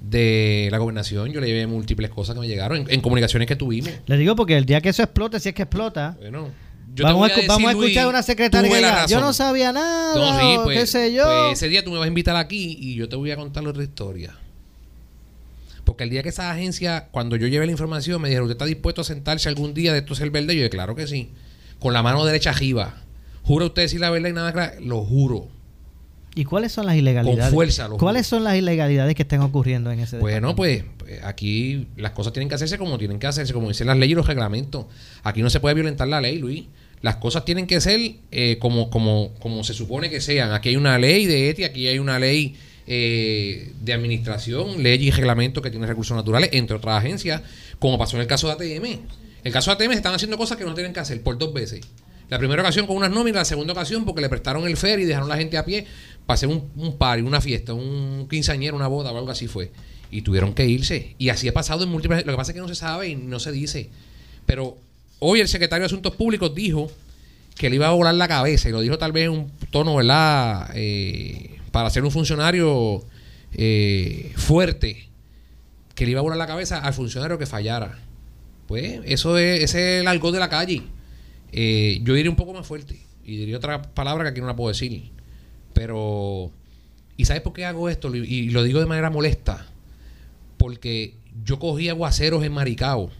[0.00, 3.90] de, la gobernación, yo le llevé múltiples cosas que me llegaron en, comunicaciones que tuvimos.
[4.06, 6.48] Le digo porque el día que eso explote, si es que explota, bueno,
[6.96, 11.12] vamos, a, vamos a, escuchar a una secretaria yo no sabía nada, pues, qué sé
[11.12, 11.24] yo.
[11.24, 13.66] Pues ese día tú me vas a invitar aquí y yo te voy a contar
[13.68, 14.34] otra historia.
[15.86, 18.66] Porque el día que esa agencia, cuando yo llevé la información, me dijeron, ¿usted está
[18.66, 20.50] dispuesto a sentarse algún día de esto ser verdad?
[20.50, 21.30] Y yo dije, claro que sí.
[21.78, 23.02] Con la mano derecha arriba.
[23.44, 24.80] ¿Jura usted decir la verdad y nada claro?
[24.80, 25.46] Lo juro.
[26.34, 27.44] ¿Y cuáles son las ilegalidades?
[27.44, 27.88] Con fuerza.
[27.88, 32.32] ¿Cuáles son las ilegalidades que están ocurriendo en ese Bueno, pues, pues, aquí las cosas
[32.32, 34.86] tienen que hacerse como tienen que hacerse, como dicen las leyes y los reglamentos.
[35.22, 36.64] Aquí no se puede violentar la ley, Luis.
[37.00, 38.00] Las cosas tienen que ser
[38.32, 40.50] eh, como, como, como se supone que sean.
[40.50, 45.10] Aquí hay una ley de ética, aquí hay una ley eh, de administración, leyes y
[45.10, 47.42] reglamentos que tienen recursos naturales, entre otras agencias,
[47.78, 49.00] como pasó en el caso de ATM.
[49.44, 51.80] El caso de ATM están haciendo cosas que no tienen que hacer por dos veces.
[52.28, 55.04] La primera ocasión con unas nóminas, la segunda ocasión porque le prestaron el fer y
[55.04, 55.86] dejaron a la gente a pie
[56.26, 59.70] para hacer un, un party, una fiesta, un quinceañero, una boda o algo así fue.
[60.10, 61.14] Y tuvieron que irse.
[61.18, 62.26] Y así ha pasado en múltiples...
[62.26, 63.90] Lo que pasa es que no se sabe y no se dice.
[64.44, 64.76] Pero
[65.20, 66.90] hoy el secretario de Asuntos Públicos dijo
[67.56, 69.96] que le iba a volar la cabeza y lo dijo tal vez en un tono,
[69.96, 70.70] ¿verdad?
[70.74, 73.04] Eh, para ser un funcionario
[73.52, 75.10] eh, fuerte,
[75.94, 77.98] que le iba a volar la cabeza al funcionario que fallara.
[78.66, 80.84] Pues eso es, ese es el algo de la calle.
[81.52, 84.56] Eh, yo diría un poco más fuerte y diría otra palabra que aquí no la
[84.56, 85.10] puedo decir.
[85.74, 86.50] Pero,
[87.18, 88.08] ¿y sabes por qué hago esto?
[88.14, 89.66] Y lo digo de manera molesta.
[90.56, 91.12] Porque
[91.44, 93.10] yo cogí aguaceros en Maricao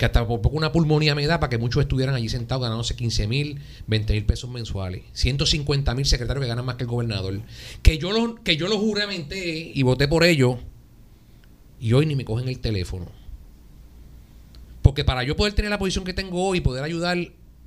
[0.00, 3.26] que hasta poco una pulmonía me da para que muchos estuvieran allí sentados ganándose 15
[3.26, 5.02] mil, 20 mil pesos mensuales.
[5.12, 7.38] 150 mil secretarios que ganan más que el gobernador.
[7.82, 10.58] Que yo lo, que yo lo juramenté y voté por ello
[11.78, 13.12] y hoy ni me cogen el teléfono.
[14.80, 17.18] Porque para yo poder tener la posición que tengo hoy y poder ayudar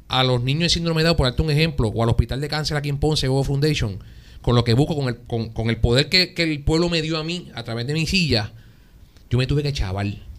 [0.07, 2.49] a los niños de síndrome de Down, por darte un ejemplo, o al Hospital de
[2.49, 3.99] Cáncer aquí en Ponce, o Foundation,
[4.41, 7.19] con lo que busco, con el, con, el poder que, que el pueblo me dio
[7.19, 8.53] a mí a través de mi silla,
[9.29, 10.32] yo me tuve que chaval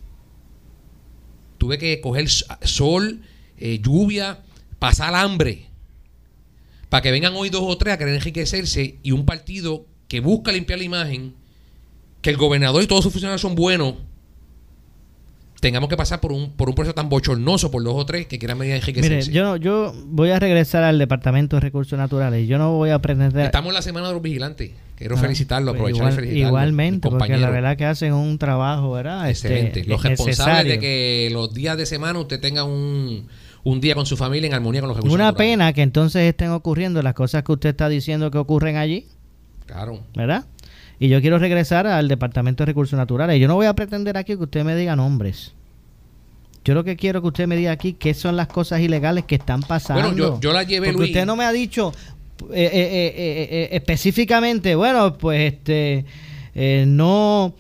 [1.59, 3.23] tuve que coger sol,
[3.59, 4.41] eh, lluvia,
[4.79, 5.67] pasar hambre,
[6.89, 10.53] para que vengan hoy dos o tres a querer enriquecerse y un partido que busca
[10.53, 11.35] limpiar la imagen,
[12.23, 13.97] que el gobernador y todos sus funcionarios son buenos,
[15.65, 18.39] tengamos que pasar por un, por un proceso tan bochornoso por dos o tres que
[18.39, 19.33] quieran venir a Mire, enriquecerse.
[19.33, 22.47] yo, yo voy a regresar al Departamento de Recursos Naturales.
[22.47, 23.47] Yo no voy a pretender...
[23.47, 24.73] Estamos en la semana de los vigilantes.
[24.97, 26.49] Quiero Ah, felicitarlo, pues aprovechar igual- y felicitarlo.
[26.49, 29.29] Igualmente, porque la verdad que hacen un trabajo, ¿verdad?
[29.31, 29.85] Este, Excelente.
[29.89, 33.27] Los es responsables de que los días de semana usted tenga un,
[33.65, 35.53] un día con su familia en armonía con los recursos Una naturales.
[35.55, 39.07] pena que entonces estén ocurriendo las cosas que usted está diciendo que ocurren allí,
[39.67, 40.01] Claro.
[40.15, 40.45] ¿verdad?
[40.99, 43.41] Y yo quiero regresar al Departamento de Recursos Naturales.
[43.41, 45.53] Yo no voy a pretender aquí que usted me diga nombres.
[46.65, 49.35] Yo lo que quiero que usted me diga aquí qué son las cosas ilegales que
[49.35, 50.03] están pasando.
[50.03, 51.11] Bueno, yo- yo la llevé, Porque Luis.
[51.11, 51.93] usted no me ha dicho
[52.53, 56.05] eh, eh, eh, eh, eh, específicamente, bueno, pues este
[56.55, 57.55] eh, no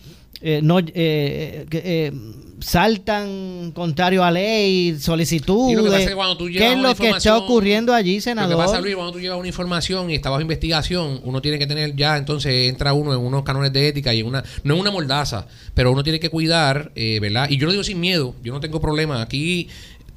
[0.46, 2.12] eh, no eh, eh,
[2.60, 5.74] saltan contrario a ley, solicitudes.
[5.74, 8.18] Lo que pasa es que cuando tú ¿Qué es lo que está ocurriendo allí, Lo
[8.18, 8.58] que senador?
[8.58, 11.96] pasa, Luis, cuando tú llevas una información y está bajo investigación, uno tiene que tener
[11.96, 14.90] ya, entonces entra uno en unos cánones de ética y en una, no en una
[14.90, 17.48] mordaza, pero uno tiene que cuidar, eh, ¿verdad?
[17.48, 19.22] Y yo lo digo sin miedo, yo no tengo problema.
[19.22, 19.68] Aquí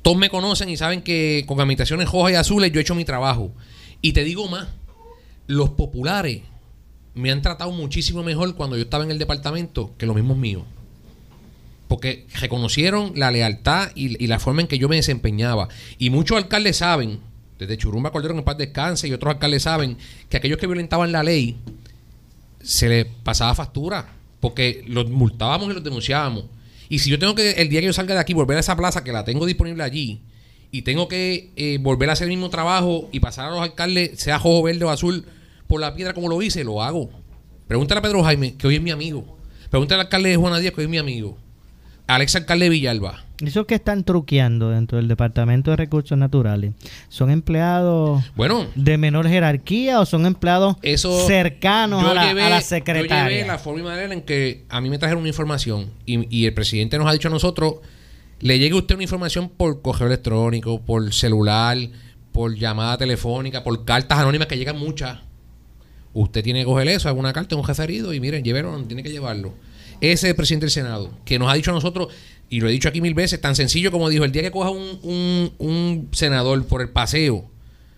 [0.02, 3.06] todos me conocen y saben que con habitaciones rojas y azules yo he hecho mi
[3.06, 3.54] trabajo.
[4.02, 4.68] Y te digo más,
[5.48, 6.42] los populares
[7.18, 10.64] me han tratado muchísimo mejor cuando yo estaba en el departamento que los mismos míos.
[11.88, 15.68] Porque reconocieron la lealtad y, la forma en que yo me desempeñaba.
[15.98, 17.20] Y muchos alcaldes saben,
[17.58, 19.98] desde Churumba Cordero en paz descanse y otros alcaldes saben,
[20.30, 21.58] que aquellos que violentaban la ley
[22.62, 24.14] se les pasaba factura.
[24.40, 26.46] Porque los multábamos y los denunciábamos.
[26.90, 28.76] Y si yo tengo que, el día que yo salga de aquí, volver a esa
[28.76, 30.22] plaza que la tengo disponible allí,
[30.72, 34.20] y tengo que eh, volver a hacer el mismo trabajo y pasar a los alcaldes,
[34.20, 35.26] sea rojo, verde o azul,
[35.68, 37.10] por la piedra como lo hice, lo hago.
[37.68, 39.38] Pregúntale a Pedro Jaime, que hoy es mi amigo.
[39.70, 41.38] Pregúntale al alcalde de Juana Díaz, que hoy es mi amigo.
[42.08, 43.26] Al ex alcalde de Villalba.
[43.42, 46.72] Esos que están truqueando dentro del Departamento de Recursos Naturales,
[47.10, 51.28] ¿son empleados Bueno, de menor jerarquía o son empleados eso.
[51.28, 53.28] cercanos a la, llevé- a la Yo secretaria?
[53.30, 56.46] llevé la forma y manera en que a mí me trajeron una información y, y
[56.46, 57.76] el presidente nos ha dicho a nosotros:
[58.40, 61.78] le llegue a usted una información por correo electrónico, por celular,
[62.32, 65.20] por llamada telefónica, por cartas anónimas que llegan muchas.
[66.20, 69.54] Usted tiene que coger eso, alguna carta, un referido y miren, llévelo, tiene que llevarlo.
[70.02, 72.08] Ese es el presidente del Senado, que nos ha dicho a nosotros,
[72.50, 74.70] y lo he dicho aquí mil veces, tan sencillo como dijo, el día que coja
[74.72, 77.46] un, un- un senador por el paseo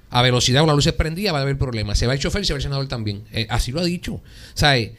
[0.10, 1.97] a velocidad con las luces prendidas va a haber problemas.
[1.99, 3.23] Se va el chofer y se va el senador también.
[3.32, 4.15] Eh, así lo ha dicho.
[4.15, 4.21] O
[4.55, 4.95] sea, eh,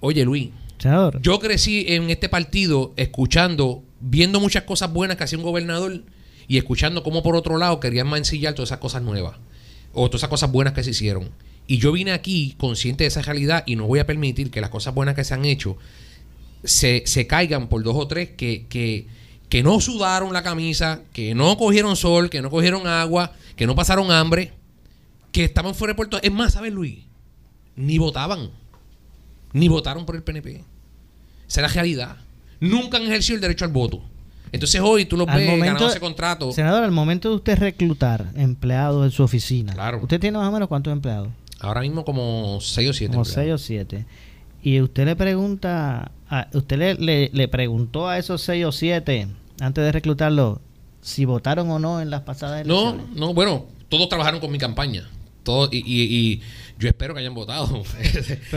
[0.00, 5.38] oye Luis, Senador, yo crecí en este partido escuchando, viendo muchas cosas buenas que hacía
[5.38, 6.02] un gobernador
[6.48, 9.36] y escuchando cómo por otro lado querían mancillar todas esas cosas nuevas
[9.92, 11.28] o todas esas cosas buenas que se hicieron.
[11.66, 14.70] Y yo vine aquí consciente de esa realidad y no voy a permitir que las
[14.70, 15.76] cosas buenas que se han hecho
[16.64, 19.06] se, se caigan por dos o tres que, que,
[19.48, 23.74] que no sudaron la camisa, que no cogieron sol, que no cogieron agua, que no
[23.74, 24.52] pasaron hambre,
[25.30, 26.18] que estaban fuera de Puerto.
[26.22, 26.98] Es más, ¿sabes, Luis?
[27.76, 28.50] Ni votaban.
[29.52, 30.56] Ni votaron por el PNP.
[31.48, 32.16] Esa es la realidad.
[32.60, 34.02] Nunca han ejercido el derecho al voto.
[34.52, 36.52] Entonces hoy tú los al ves momento, ese contrato.
[36.52, 40.00] senador, al momento de usted reclutar empleados en su oficina, Claro.
[40.02, 41.28] ¿usted tiene más o menos cuántos empleados?
[41.62, 43.12] Ahora mismo como 6 o 7.
[43.12, 44.04] Como seis o siete.
[44.62, 49.26] Y usted le pregunta, a- usted le, le, le preguntó a esos seis o siete,
[49.60, 50.60] antes de reclutarlo,
[51.00, 53.16] si votaron o no en las pasadas No, elecciones.
[53.16, 55.08] no, bueno, todos trabajaron con mi campaña.
[55.42, 56.42] Todos, y, y- y
[56.78, 57.66] yo espero que hayan votado.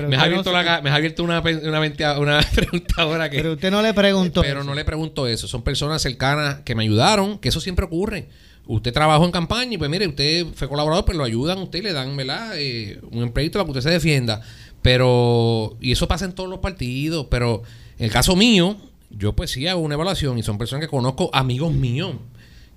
[0.07, 3.29] Me, has abierto no la se- me has abierto una, una, ventea- una pregunta ahora
[3.29, 3.37] que...
[3.37, 4.41] Pero usted no le preguntó.
[4.43, 4.69] Pero eso.
[4.69, 5.47] no le pregunto eso.
[5.47, 8.27] Son personas cercanas que me ayudaron, que eso siempre ocurre.
[8.67, 11.81] Usted trabajó en campaña y pues mire, usted fue colaborador, pero lo ayudan usted y
[11.83, 12.53] le dan, ¿verdad?
[12.55, 14.41] Eh, un empleito para que usted se defienda.
[14.81, 17.63] Pero, y eso pasa en todos los partidos, pero
[17.97, 18.77] en el caso mío,
[19.09, 22.15] yo pues sí hago una evaluación y son personas que conozco, amigos míos,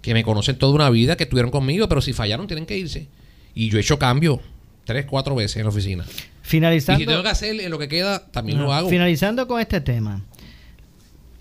[0.02, 3.08] que me conocen toda una vida, que estuvieron conmigo, pero si fallaron tienen que irse.
[3.54, 4.40] Y yo he hecho cambio
[4.84, 6.04] tres, cuatro veces en la oficina.
[6.08, 8.88] Y Finalizando, si tengo que hacer en lo que queda, también lo hago.
[8.88, 10.22] finalizando con este tema,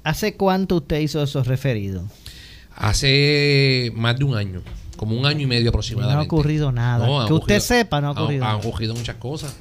[0.03, 2.03] ¿hace cuánto usted hizo esos referidos?
[2.77, 4.61] Hace más de un año,
[4.97, 6.25] como un año y medio No ha aproximadamente.
[6.33, 7.05] ocurrido nada.
[7.07, 8.67] No, han que usted sepa, no ha han- ocurrido Han, nada.
[8.67, 9.55] ocurrido muchas cosas.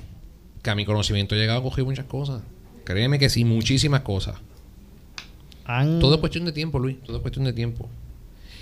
[0.63, 2.43] Que a mi conocimiento he llegado a ocurrir muchas cosas.
[2.85, 4.37] Créeme que sí, muchísimas cosas.
[5.65, 7.03] Han- Todo es cuestión de tiempo, Luis.
[7.03, 7.89] Todo es cuestión de tiempo.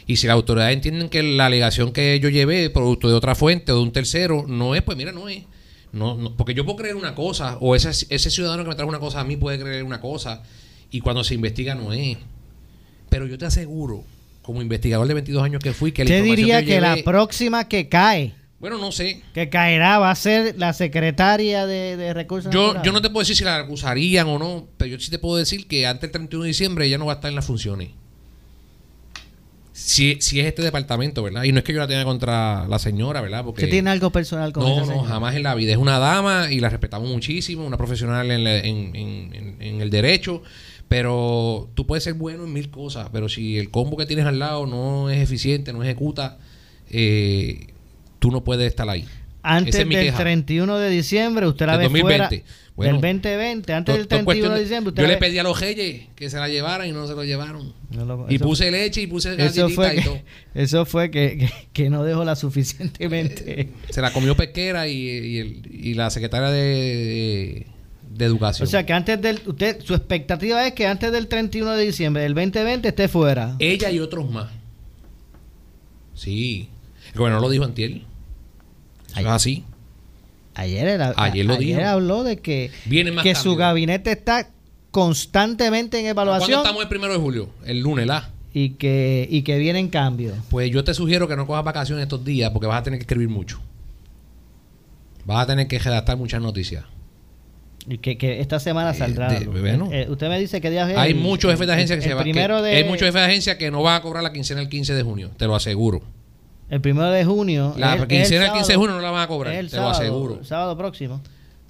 [0.07, 3.73] Y si las autoridades entienden que la alegación que yo llevé, producto de otra fuente
[3.73, 5.43] o de un tercero, no es, pues mira, no es.
[5.93, 8.87] No, no- porque yo puedo creer una cosa, o ese, ese ciudadano que me trae
[8.89, 10.43] una cosa a mí puede creer una cosa,
[10.91, 12.19] y cuando se investiga no es.
[13.09, 14.05] Pero yo te aseguro,
[14.45, 17.67] como investigador de 22 años que fui, que la información diría yo que la próxima
[17.67, 19.23] que cae, Bueno, no sé.
[19.33, 22.87] que caerá, va a ser la secretaria de, de Recursos Yo, Naturales.
[22.87, 25.37] yo no te puedo decir si la acusarían o no, pero yo sí te puedo
[25.39, 27.89] decir que antes del 31 de diciembre ella no va a estar en las funciones.
[29.73, 31.43] Si, si es este departamento, ¿verdad?
[31.43, 33.43] Y no es que yo la tenga contra la señora, ¿verdad?
[33.45, 35.73] Porque ¿Usted tiene algo personal con no, esa no, jamás en la vida.
[35.73, 39.81] Es una dama y la respetamos muchísimo, una profesional en, la- en- en- en- en
[39.81, 40.43] el derecho,
[40.89, 44.39] Pero tú puedes ser bueno en mil cosas, pero si el combo que tienes al
[44.39, 46.39] lado no es eficiente, no ejecuta,
[46.91, 47.69] eh,
[48.19, 49.05] tú no puedes estar ahí.
[49.43, 50.17] Antes es del queja.
[50.19, 52.27] 31 de diciembre, usted la ve 2020.
[52.29, 52.45] fuera.
[52.77, 55.43] Bueno, del 2020, antes del to- 31 cuestión de diciembre, usted Yo le pedí a
[55.45, 57.73] los reyes que se la llevaran y no se lo llevaron.
[57.91, 60.19] No lo- y puse leche y puse Eso fue, y que, todo.
[60.55, 63.69] eso fue que, que- que no dejó la suficientemente.
[63.91, 67.67] Se la comió pesquera y, y el- y la secretaria de, de,
[68.15, 68.67] de educación.
[68.67, 69.41] O sea que antes del.
[69.47, 73.57] usted Su expectativa es que antes del 31 de diciembre del 2020 esté fuera.
[73.59, 74.51] Ella y otros más.
[76.15, 76.69] Sí.
[77.13, 78.03] El gobernador lo dijo antier.
[79.11, 79.65] Eso es así.
[80.55, 81.85] Ayer, era, Ayer lo dijo.
[81.85, 82.71] habló de que,
[83.13, 84.51] más que su gabinete está
[84.93, 87.51] constantemente en ¿Cuándo evaluación estamos el primero de julio?
[87.65, 88.31] El lunes, ¿la?
[88.55, 90.37] y que, y que vienen cambios.
[90.49, 93.03] Pues yo te sugiero que no cojas vacaciones estos días porque vas a tener que
[93.03, 93.61] escribir mucho.
[95.25, 96.85] Vas a tener que redactar muchas noticias.
[98.01, 99.29] Que, que esta semana Eh, saldrá.
[99.29, 99.91] de- bueno.
[99.93, 102.09] Eh, usted me dice que día es Hay el- muchos jefes de agencia que el
[102.09, 104.23] se va, primero que- de, hay muchos jefes de agencia que no van a cobrar
[104.23, 106.01] la quincena el 15 de junio, te lo aseguro.
[106.71, 107.75] El primero de junio.
[107.77, 110.39] La el quincena el 15 de junio no la van a cobrar, te lo aseguro.
[110.41, 111.21] el sábado próximo.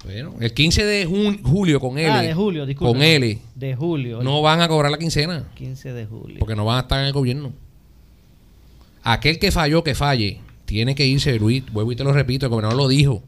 [0.05, 2.09] Bueno, el 15 de jun- julio con L.
[2.09, 2.93] ah, de julio, disculpe.
[2.93, 3.39] Con L.
[3.55, 4.21] De julio.
[4.23, 6.37] No van a cobrar la quincena 15 de julio.
[6.39, 7.51] porque no van a estar en el gobierno.
[9.03, 11.63] Aquel que falló, que falle, tiene que irse, Luis.
[11.71, 13.23] Vuelvo y te lo repito, el gobernador lo dijo.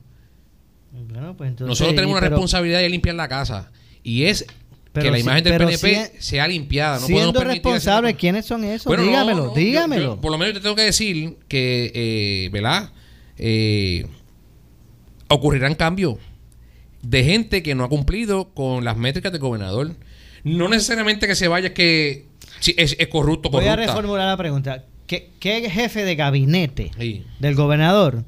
[1.18, 3.72] Bueno, pues entonces, Nosotros tenemos una pero responsabilidad de limpiar la casa.
[4.04, 4.46] Y es
[4.94, 7.00] Pero que la si- imagen del PNP si- sea limpiada.
[7.00, 8.86] No Siendo responsable, ¿quiénes son esos?
[8.86, 10.04] Bueno, dígamelo, no, dígamelo.
[10.16, 12.92] yo por lo menos te tengo que decir que, eh, ¿verdad?
[13.40, 14.06] Eh,
[15.28, 16.18] ocurrirán cambios
[17.02, 19.96] de gente que no ha cumplido con las métricas del gobernador.
[20.44, 22.26] No necesariamente que se vaya que
[22.60, 24.86] si es, es corrupto, Voy a reformular la pregunta.
[25.08, 27.24] ¿Qué, qué jefe de gabinete Sí.
[27.40, 28.24] del gobernador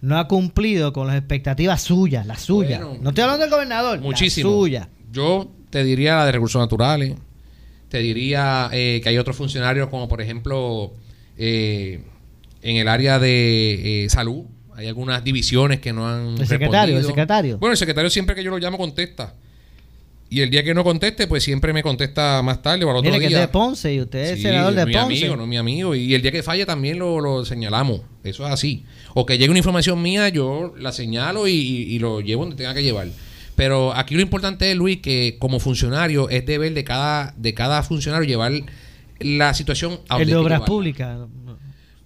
[0.00, 2.80] no ha cumplido con las expectativas suyas, las suyas?
[2.82, 4.50] Bueno, no estoy hablando del gobernador, Muchísimo.
[4.50, 4.88] las suyas.
[5.12, 7.14] Yo te diría la de recursos naturales.
[7.88, 10.92] Te diría eh, que hay otros funcionarios como por ejemplo
[11.36, 12.02] eh,
[12.62, 14.44] en el área de eh, salud.
[14.74, 17.58] Hay algunas divisiones que no han El secretario, el secretario.
[17.58, 19.34] Bueno, el secretario siempre que yo lo llamo contesta.
[20.30, 23.10] Y el día que no conteste, pues siempre me contesta más tarde o al otro
[23.10, 23.40] Mire que es día.
[23.40, 25.06] de Ponce y usted es Sí, senador de mi Ponce.
[25.06, 25.94] amigo, no mi amigo.
[25.94, 28.02] Y el día que falle también lo, lo señalamos.
[28.24, 28.84] Eso es así.
[29.14, 32.56] O que llegue una información mía, yo la señalo y, y- y lo llevo donde
[32.56, 33.08] tenga que llevar.
[33.56, 37.82] Pero aquí lo importante es, Luis, que como funcionario es deber de cada, de cada
[37.82, 38.52] funcionario llevar
[39.20, 40.60] la situación a el de Obras.
[40.60, 41.18] Públicas.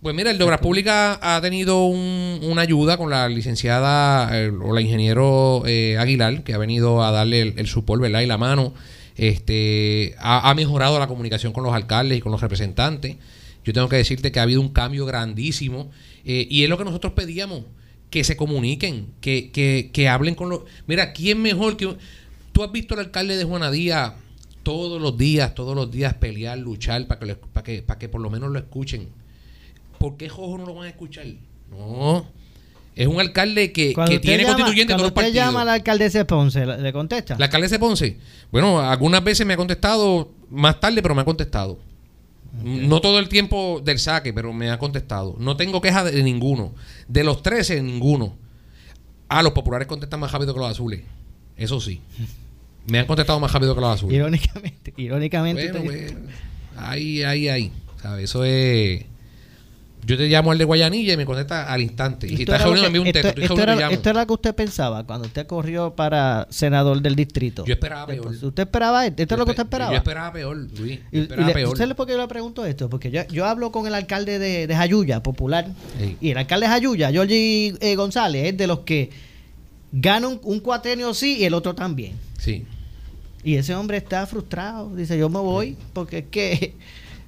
[0.02, 4.48] Pues mira, el de Obras Públicas ha tenido un- una ayuda con la licenciada eh,
[4.50, 7.68] o la ingeniero eh, Aguilar, que ha venido a darle el, el
[8.00, 8.20] ¿verdad?
[8.22, 8.74] Y la mano.
[9.16, 13.16] Este, ha, ha mejorado la comunicación con los alcaldes y con los representantes.
[13.64, 15.90] Yo tengo que decirte que ha habido un cambio grandísimo.
[16.24, 17.62] eh, y es lo que nosotros pedíamos,
[18.10, 20.62] que se comuniquen, que, que, que hablen con los...
[20.88, 21.96] Mira, ¿quién mejor que...
[22.52, 24.14] Tú has visto al alcalde de Juana Díaz
[24.64, 28.08] todos los días, todos los días pelear, luchar para que, lo- para que, para que
[28.08, 29.08] por lo menos lo escuchen.
[30.02, 31.26] ¿Por qué Jojo no lo van a escuchar?
[31.70, 32.26] No.
[32.96, 36.24] Es un alcalde que, que tiene llama- constituyente Cuando usted llama a la alcaldesa de
[36.24, 37.36] Ponce, ¿le contesta?
[37.38, 38.16] La alcaldesa de Ponce.
[38.50, 41.78] Bueno, algunas veces me ha contestado más tarde, pero me ha contestado.
[42.64, 45.36] No todo el tiempo del saque, pero me ha contestado.
[45.38, 46.74] No tengo queja de ninguno.
[47.06, 48.36] De los 13, ninguno.
[49.28, 51.02] Ah, los populares contestan más rápido que los azules.
[51.56, 52.00] Eso sí.
[52.88, 54.16] Me han contestado más rápido que los azules.
[54.16, 55.70] Irónicamente, irónicamente.
[55.70, 56.14] Bueno, pues,
[56.76, 57.72] ahí, ahí, ahí.
[58.02, 58.24] ¿Sabes?
[58.24, 59.04] Eso es.
[60.04, 62.26] Yo te llamo al de Guayanilla y me contesta al instante.
[62.26, 63.40] Y si estás reunido, me que- envía un texto.
[63.40, 67.64] Esto era- esto era lo que usted pensaba cuando usted corrió para senador del distrito.
[67.64, 68.26] Yo esperaba peor.
[68.26, 69.22] ¿Usted esperaba esto?
[69.22, 69.94] ¿Esto es lo que usted Yo esperaba?
[69.96, 70.98] esperaba peor, Luis.
[70.98, 71.72] Yo Y- y esperaba peor.
[71.72, 72.88] ¿Usted por qué yo le pregunto esto?
[72.90, 75.68] Porque yo, yo hablo con el alcalde de, de Jayuya, popular,
[76.00, 76.16] Sí.
[76.20, 79.10] y el alcalde de Jayuya, Georgie eh, González, es de los que
[79.92, 82.14] gana un, un cuatrenio sí y el otro también.
[82.38, 82.64] Sí.
[83.44, 84.94] Y ese hombre está frustrado.
[84.96, 86.74] Dice, yo me voy porque es que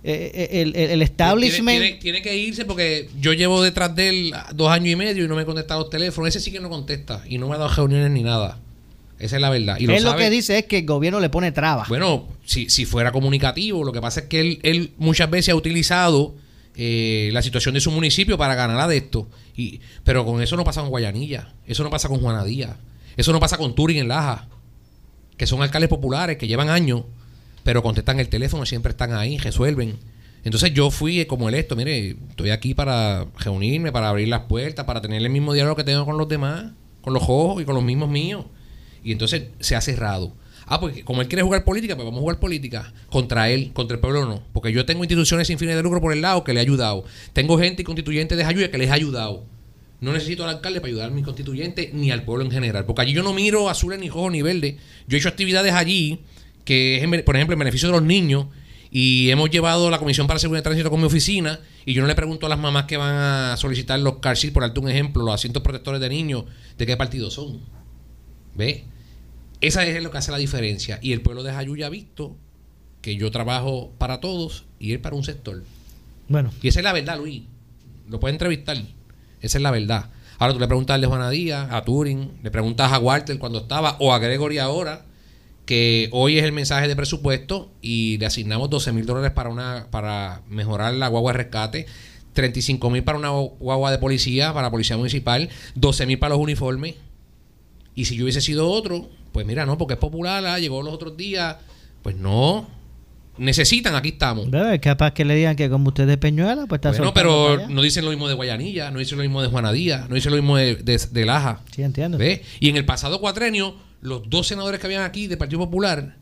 [0.05, 1.69] eh, el, el- establishment...
[1.81, 5.25] Tiene, tiene- tiene que irse porque yo llevo detrás de él dos años y medio
[5.25, 6.29] y no me contesta los teléfonos.
[6.29, 8.61] Ese sí que no contesta y no me ha dado reuniones ni nada.
[9.19, 9.77] Esa es la verdad.
[9.81, 11.89] Y lo él lo que dice es que el gobierno le pone trabas.
[11.89, 15.57] Bueno, si, si fuera comunicativo, lo que pasa es que él, él muchas veces ha
[15.57, 16.35] utilizado
[16.77, 19.29] eh, la situación de su municipio para ganar de esto.
[19.57, 22.77] Y, pero con eso no pasa con Guayanilla, eso no pasa con Juana Díaz,
[23.17, 24.49] eso no pasa con Turing en Laja,
[25.37, 27.03] que son alcaldes populares que llevan años,
[27.65, 29.97] pero contestan el teléfono, siempre están ahí, resuelven.
[30.45, 35.01] Entonces yo fui como electo, mire, estoy aquí para reunirme, para abrir las puertas, para
[35.01, 37.83] tener el mismo diálogo que tengo con los demás, con los ojos y con los
[37.83, 38.45] mismos míos.
[39.03, 40.35] Y entonces se ha cerrado.
[40.67, 43.95] Ah, pues como él quiere jugar política, pues vamos a jugar política contra él, contra
[43.97, 44.43] el pueblo no.
[44.53, 47.05] Porque yo tengo instituciones sin fines de lucro por el lado que le he ayudado.
[47.33, 49.45] Tengo gente y constituyentes de Jayuya que les ha ayudado.
[50.01, 52.85] No necesito al alcalde para ayudar a mi constituyente ni al pueblo en general.
[52.85, 54.77] Porque allí yo no miro azules, ni rojo, ni verde.
[55.07, 56.21] Yo he hecho actividades allí
[56.65, 58.47] que es, por ejemplo, en beneficio de los niños,
[58.91, 62.03] y hemos llevado la Comisión para la Seguridad de Tránsito con mi oficina, y yo
[62.03, 64.89] no le pregunto a las mamás que van a solicitar los car por darte un
[64.89, 66.45] ejemplo, los asientos protectores de niños,
[66.79, 67.61] de qué partido son.
[68.55, 68.85] ¿Ve?
[69.61, 70.99] Esa es lo que hace la diferencia.
[71.03, 72.37] Y el pueblo de Jayuya ha visto
[73.01, 75.63] que yo trabajo para todos y él para un sector.
[76.29, 76.53] Bueno.
[76.63, 77.43] Y esa es la verdad, Luis.
[78.09, 78.77] Lo puedes entrevistar.
[79.41, 80.11] Esa es la verdad.
[80.39, 83.97] Ahora tú le preguntas a Juana Díaz, a Turing, le preguntas a Walter cuando estaba,
[84.01, 85.05] o a Gregory ahora,
[85.67, 89.87] que hoy es el mensaje de presupuesto y le asignamos 12 mil dólares para, una,
[89.91, 91.87] para mejorar la guagua de rescate,
[92.35, 96.43] 35 mil para una guagua de policía, para la policía municipal, 12 mil para los
[96.43, 96.95] uniformes.
[97.95, 100.93] Y si yo hubiese sido otro, pues mira, no, porque es popular, ah, llegó los
[100.93, 101.57] otros días,
[102.03, 102.69] pues no,
[103.39, 104.49] necesitan, aquí estamos.
[104.53, 107.83] Es capaz que le digan que como usted es Peñuela, pues está Bueno, pero no
[107.83, 110.37] dicen lo mismo de Guayanilla, no dicen lo mismo de Juana Díaz, no dicen lo
[110.37, 111.61] mismo de, de, Laja.
[111.75, 112.19] Sí, entiendo.
[112.61, 116.17] Y en el pasado cuatrenio, los dos senadores que habían aquí del Partido Popular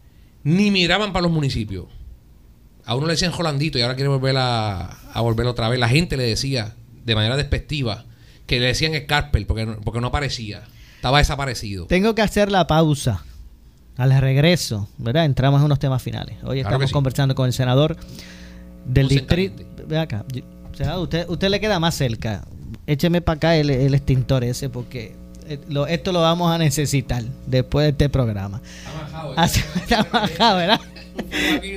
[0.44, 1.86] ni miraban para los municipios.
[2.84, 5.80] A uno le decían Jolandito y ahora quiere volver a, a volver otra vez.
[5.80, 8.04] La gente le decía de manera despectiva
[8.46, 10.62] que le decían Scarpel porque, porque no aparecía.
[10.94, 11.86] Estaba desaparecido.
[11.86, 13.24] Tengo que hacer la pausa
[13.96, 15.24] al regreso, ¿verdad?
[15.24, 16.36] Entramos en unos temas finales.
[16.44, 17.96] Hoy estamos conversando con el senador
[18.86, 19.64] del distrito.
[19.88, 20.24] Ve acá,
[20.72, 22.46] senador, usted, usted le queda más cerca.
[22.86, 25.16] Écheme para acá el, extintor ese porque
[25.47, 28.61] esto lo vamos a necesitar después de este programa.
[29.36, 30.80] Está bajado, ¿verdad?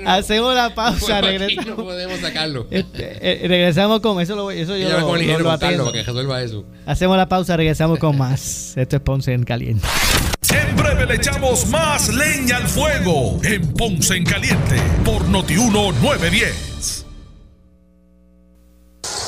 [0.05, 1.77] Hacemos la pausa, regresamos.
[1.77, 2.67] No podemos sacarlo.
[2.71, 4.35] Este, eh, regresamos con eso.
[4.35, 6.65] Lo, eso yo lo, lo, que resuelva eso.
[6.85, 8.77] Hacemos la pausa, regresamos con más.
[8.77, 9.87] Esto es Ponce en Caliente.
[10.53, 17.04] En breve le echamos más leña al fuego en Ponce en Caliente por Notiuno 910.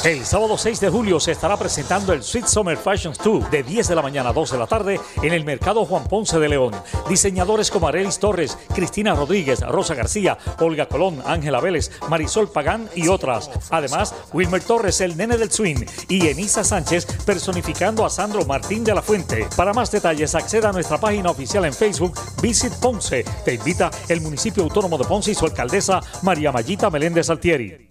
[0.08, 3.90] El sábado 6 de julio se estará presentando el Sweet Summer Fashion Tour de 10
[3.90, 6.74] de la mañana a 2 de la tarde en el Mercado Juan Ponce de León.
[7.10, 13.10] Diseñadores como Arelis Torres, Cristina Rodríguez, Rosa García, Olga Colón, Ángela Vélez, Marisol Pagán y
[13.10, 13.52] otras.
[13.70, 18.96] Además, Wilmer Torres, el nene del swing, y Enisa Sánchez personificando a Sandro Martín de
[18.96, 19.46] la Fuente.
[19.58, 23.26] Para más detalles, acceda a nuestra página oficial en Facebook, Visit Ponce.
[23.44, 27.87] Te invita el municipio autónomo de Ponce y su alcaldesa María Mayita Meléndez Altieri.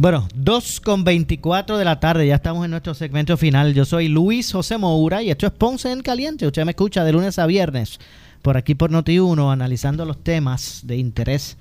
[0.00, 3.74] Bueno, 2 con 24 de la tarde, ya estamos en nuestro segmento final.
[3.74, 6.46] Yo soy Luis José Moura y esto es Ponce en Caliente.
[6.46, 8.00] Usted me escucha de lunes a viernes
[8.40, 11.58] por aquí por Noti1 analizando los temas de interés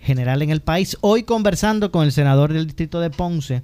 [0.00, 0.96] general en el país.
[1.02, 3.62] Hoy conversando con el senador del distrito de Ponce,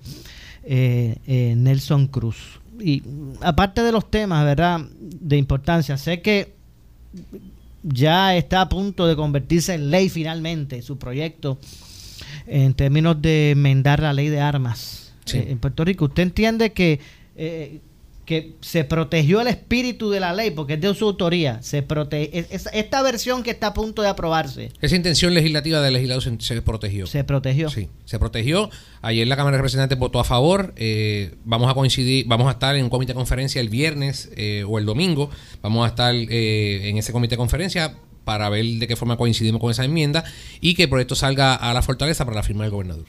[0.65, 2.61] eh, eh, Nelson Cruz.
[2.79, 3.03] Y
[3.41, 4.83] aparte de los temas, ¿verdad?
[5.01, 6.53] De importancia, sé que
[7.83, 11.57] ya está a punto de convertirse en ley finalmente su proyecto
[12.47, 16.07] en términos de enmendar la ley de armas eh, en Puerto Rico.
[16.07, 17.01] ¿Usted entiende que,
[17.37, 17.81] eh,
[18.25, 21.63] que se protegió el espíritu de la ley porque es de su autoría?
[21.63, 24.71] Se protege, esta versión que está a punto de aprobarse.
[24.81, 27.07] Esa intención legislativa del legislador se, protegió.
[27.07, 27.69] Se protegió.
[27.71, 28.71] Sí, se protegió.
[29.03, 30.73] Ayer la Cámara de Representantes votó a favor.
[30.77, 34.31] Eh, vamos a coincidir, vamos a estar en un comité de conferencia el viernes
[34.67, 35.31] o el domingo.
[35.63, 37.95] Vamos a estar en ese comité de conferencia
[38.29, 40.23] para ver de qué forma coincidimos con esa enmienda
[40.61, 43.07] y que el proyecto salga a la fortaleza para la firma del gobernador.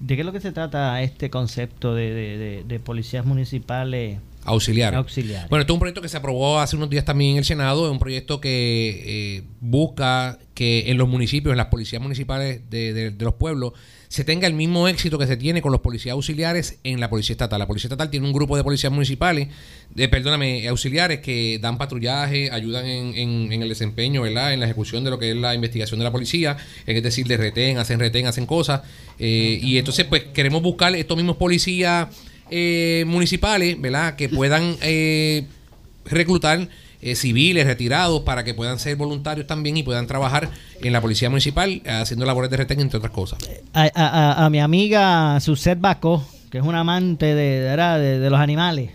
[0.00, 4.18] ¿De qué es lo que se trata este concepto de, policías municipales?
[4.46, 4.98] Auxiliares.
[5.50, 7.86] Bueno, esto es un proyecto que se aprobó hace unos días también en el Senado.
[7.86, 9.02] Es un proyecto que
[9.38, 13.74] eh, busca que en los municipios, en las policías municipales de los pueblos,
[14.08, 17.34] se tenga el mismo éxito que se tiene con los policías auxiliares en la policía
[17.34, 17.58] estatal.
[17.58, 19.48] La policía estatal tiene un grupo de policías municipales,
[19.90, 24.52] de, perdóname, auxiliares que dan patrullaje, ayudan en, en, el desempeño, ¿verdad?
[24.52, 27.36] En la ejecución de lo que es la investigación de la policía, es decir, de
[27.36, 28.82] retén, hacen retén, hacen cosas.
[29.18, 32.08] Eh, y entonces, pues queremos buscar estos mismos policías
[32.50, 34.16] eh, municipales, ¿verdad?
[34.16, 35.46] Que puedan eh,
[36.04, 36.68] reclutar
[37.00, 41.30] eh, civiles retirados para que puedan ser voluntarios también y puedan trabajar en la policía
[41.30, 43.38] municipal haciendo labores de retén, entre otras cosas.
[43.74, 48.90] A, mi amiga Suset Baco, que es una amante de, de, de los animales.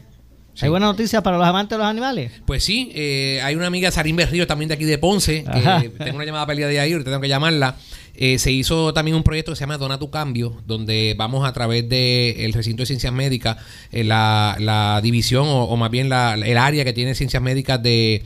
[0.59, 2.31] ¿Hay buena noticia para los amantes de los animales?
[2.45, 6.17] Pues sí, eh, hay una amiga, Sarín Berrío, también de aquí de Ponce, que tengo
[6.17, 7.75] una llamada pelea de ahí, ahorita tengo que llamarla.
[8.15, 11.53] Eh, se hizo también un proyecto que se llama Dona tu Cambio, donde vamos a
[11.53, 13.57] través del recinto de ciencias médicas,
[13.91, 18.23] eh, la, división o, más bien la, el área que tiene ciencias médicas de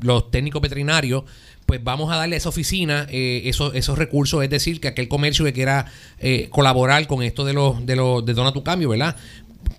[0.00, 1.24] los técnicos veterinarios,
[1.66, 5.44] pues vamos a darle a esa oficina esos, esos recursos, es decir, que aquel comercio
[5.44, 5.86] que quiera
[6.50, 9.14] colaborar con esto de los de los de Dona tu Cambio, ¿verdad?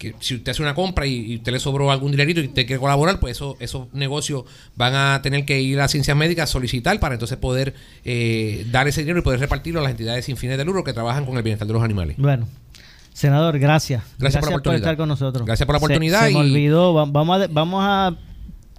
[0.02, 2.80] Que si usted hace una compra y, usted le sobró algún dinerito y usted quiere
[2.80, 4.46] colaborar, pues eso, esos negocios
[4.76, 8.88] van a tener que ir a ciencias médicas a solicitar para entonces poder eh, dar
[8.88, 11.38] ese dinero y poder repartirlo a las entidades sin fines de lucro que trabajan con
[11.38, 12.18] el bienestar de los animales.
[12.18, 12.48] Bueno.
[13.14, 14.04] Senador, gracias.
[14.18, 15.46] Gracias, por, estar con nosotros.
[15.46, 16.26] Gracias por la oportunidad.
[16.28, 16.94] Se, me olvidó.
[16.94, 18.16] Vamos a, vamos a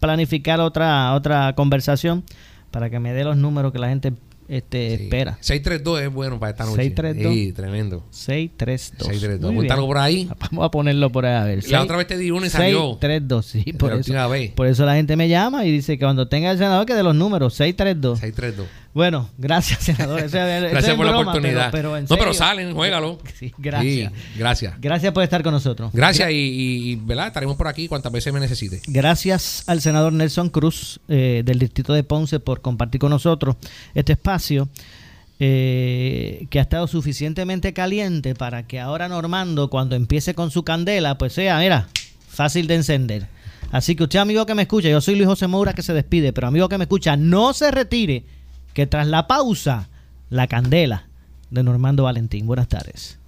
[0.00, 2.24] planificar otra, otra conversación
[2.72, 4.14] para que me dé los números que la gente
[4.48, 5.38] este, espera.
[5.40, 6.82] 632 es bueno para esta noche.
[6.82, 7.34] 632.
[7.34, 8.04] Sí, tremendo.
[8.10, 9.08] 632.
[9.08, 9.70] 632.
[9.70, 10.28] algo por ahí?
[10.40, 11.70] Vamos a ponerlo por ahí a ver.
[11.70, 12.98] La otra vez te di uno y salió.
[13.00, 13.72] 632, sí.
[13.72, 14.12] Por eso,
[14.54, 17.02] por eso la gente me llama y dice que cuando tenga el senador que de
[17.02, 18.18] los números, 632.
[18.20, 18.81] 632.
[18.94, 20.28] Bueno, gracias, senador.
[20.30, 21.70] gracias por la oportunidad.
[21.70, 23.18] Pero, no, pero salen, juégalo.
[23.38, 24.12] Sí, gracias.
[24.36, 24.80] gracias.
[24.80, 25.90] Gracias por estar con nosotros.
[25.92, 27.28] Gracias y, ¿verdad?
[27.28, 28.82] estaremos por aquí cuantas veces me necesite.
[28.86, 33.56] Gracias al senador Nelson Cruz eh, del Distrito de Ponce por compartir con nosotros
[33.94, 34.68] este espacio.
[35.44, 41.18] Eh, que ha estado suficientemente caliente para que ahora Normando, cuando empiece con su candela,
[41.18, 41.88] pues sea, mira,
[42.28, 43.26] fácil de encender.
[43.72, 46.32] Así que usted, amigo que me escucha, yo soy Luis José Moura que se despide,
[46.32, 48.24] pero amigo que me escucha, no se retire
[48.74, 49.88] que tras la pausa,
[50.30, 51.08] la candela
[51.50, 52.46] de Normando Valentín.
[52.46, 53.18] Buenas tardes.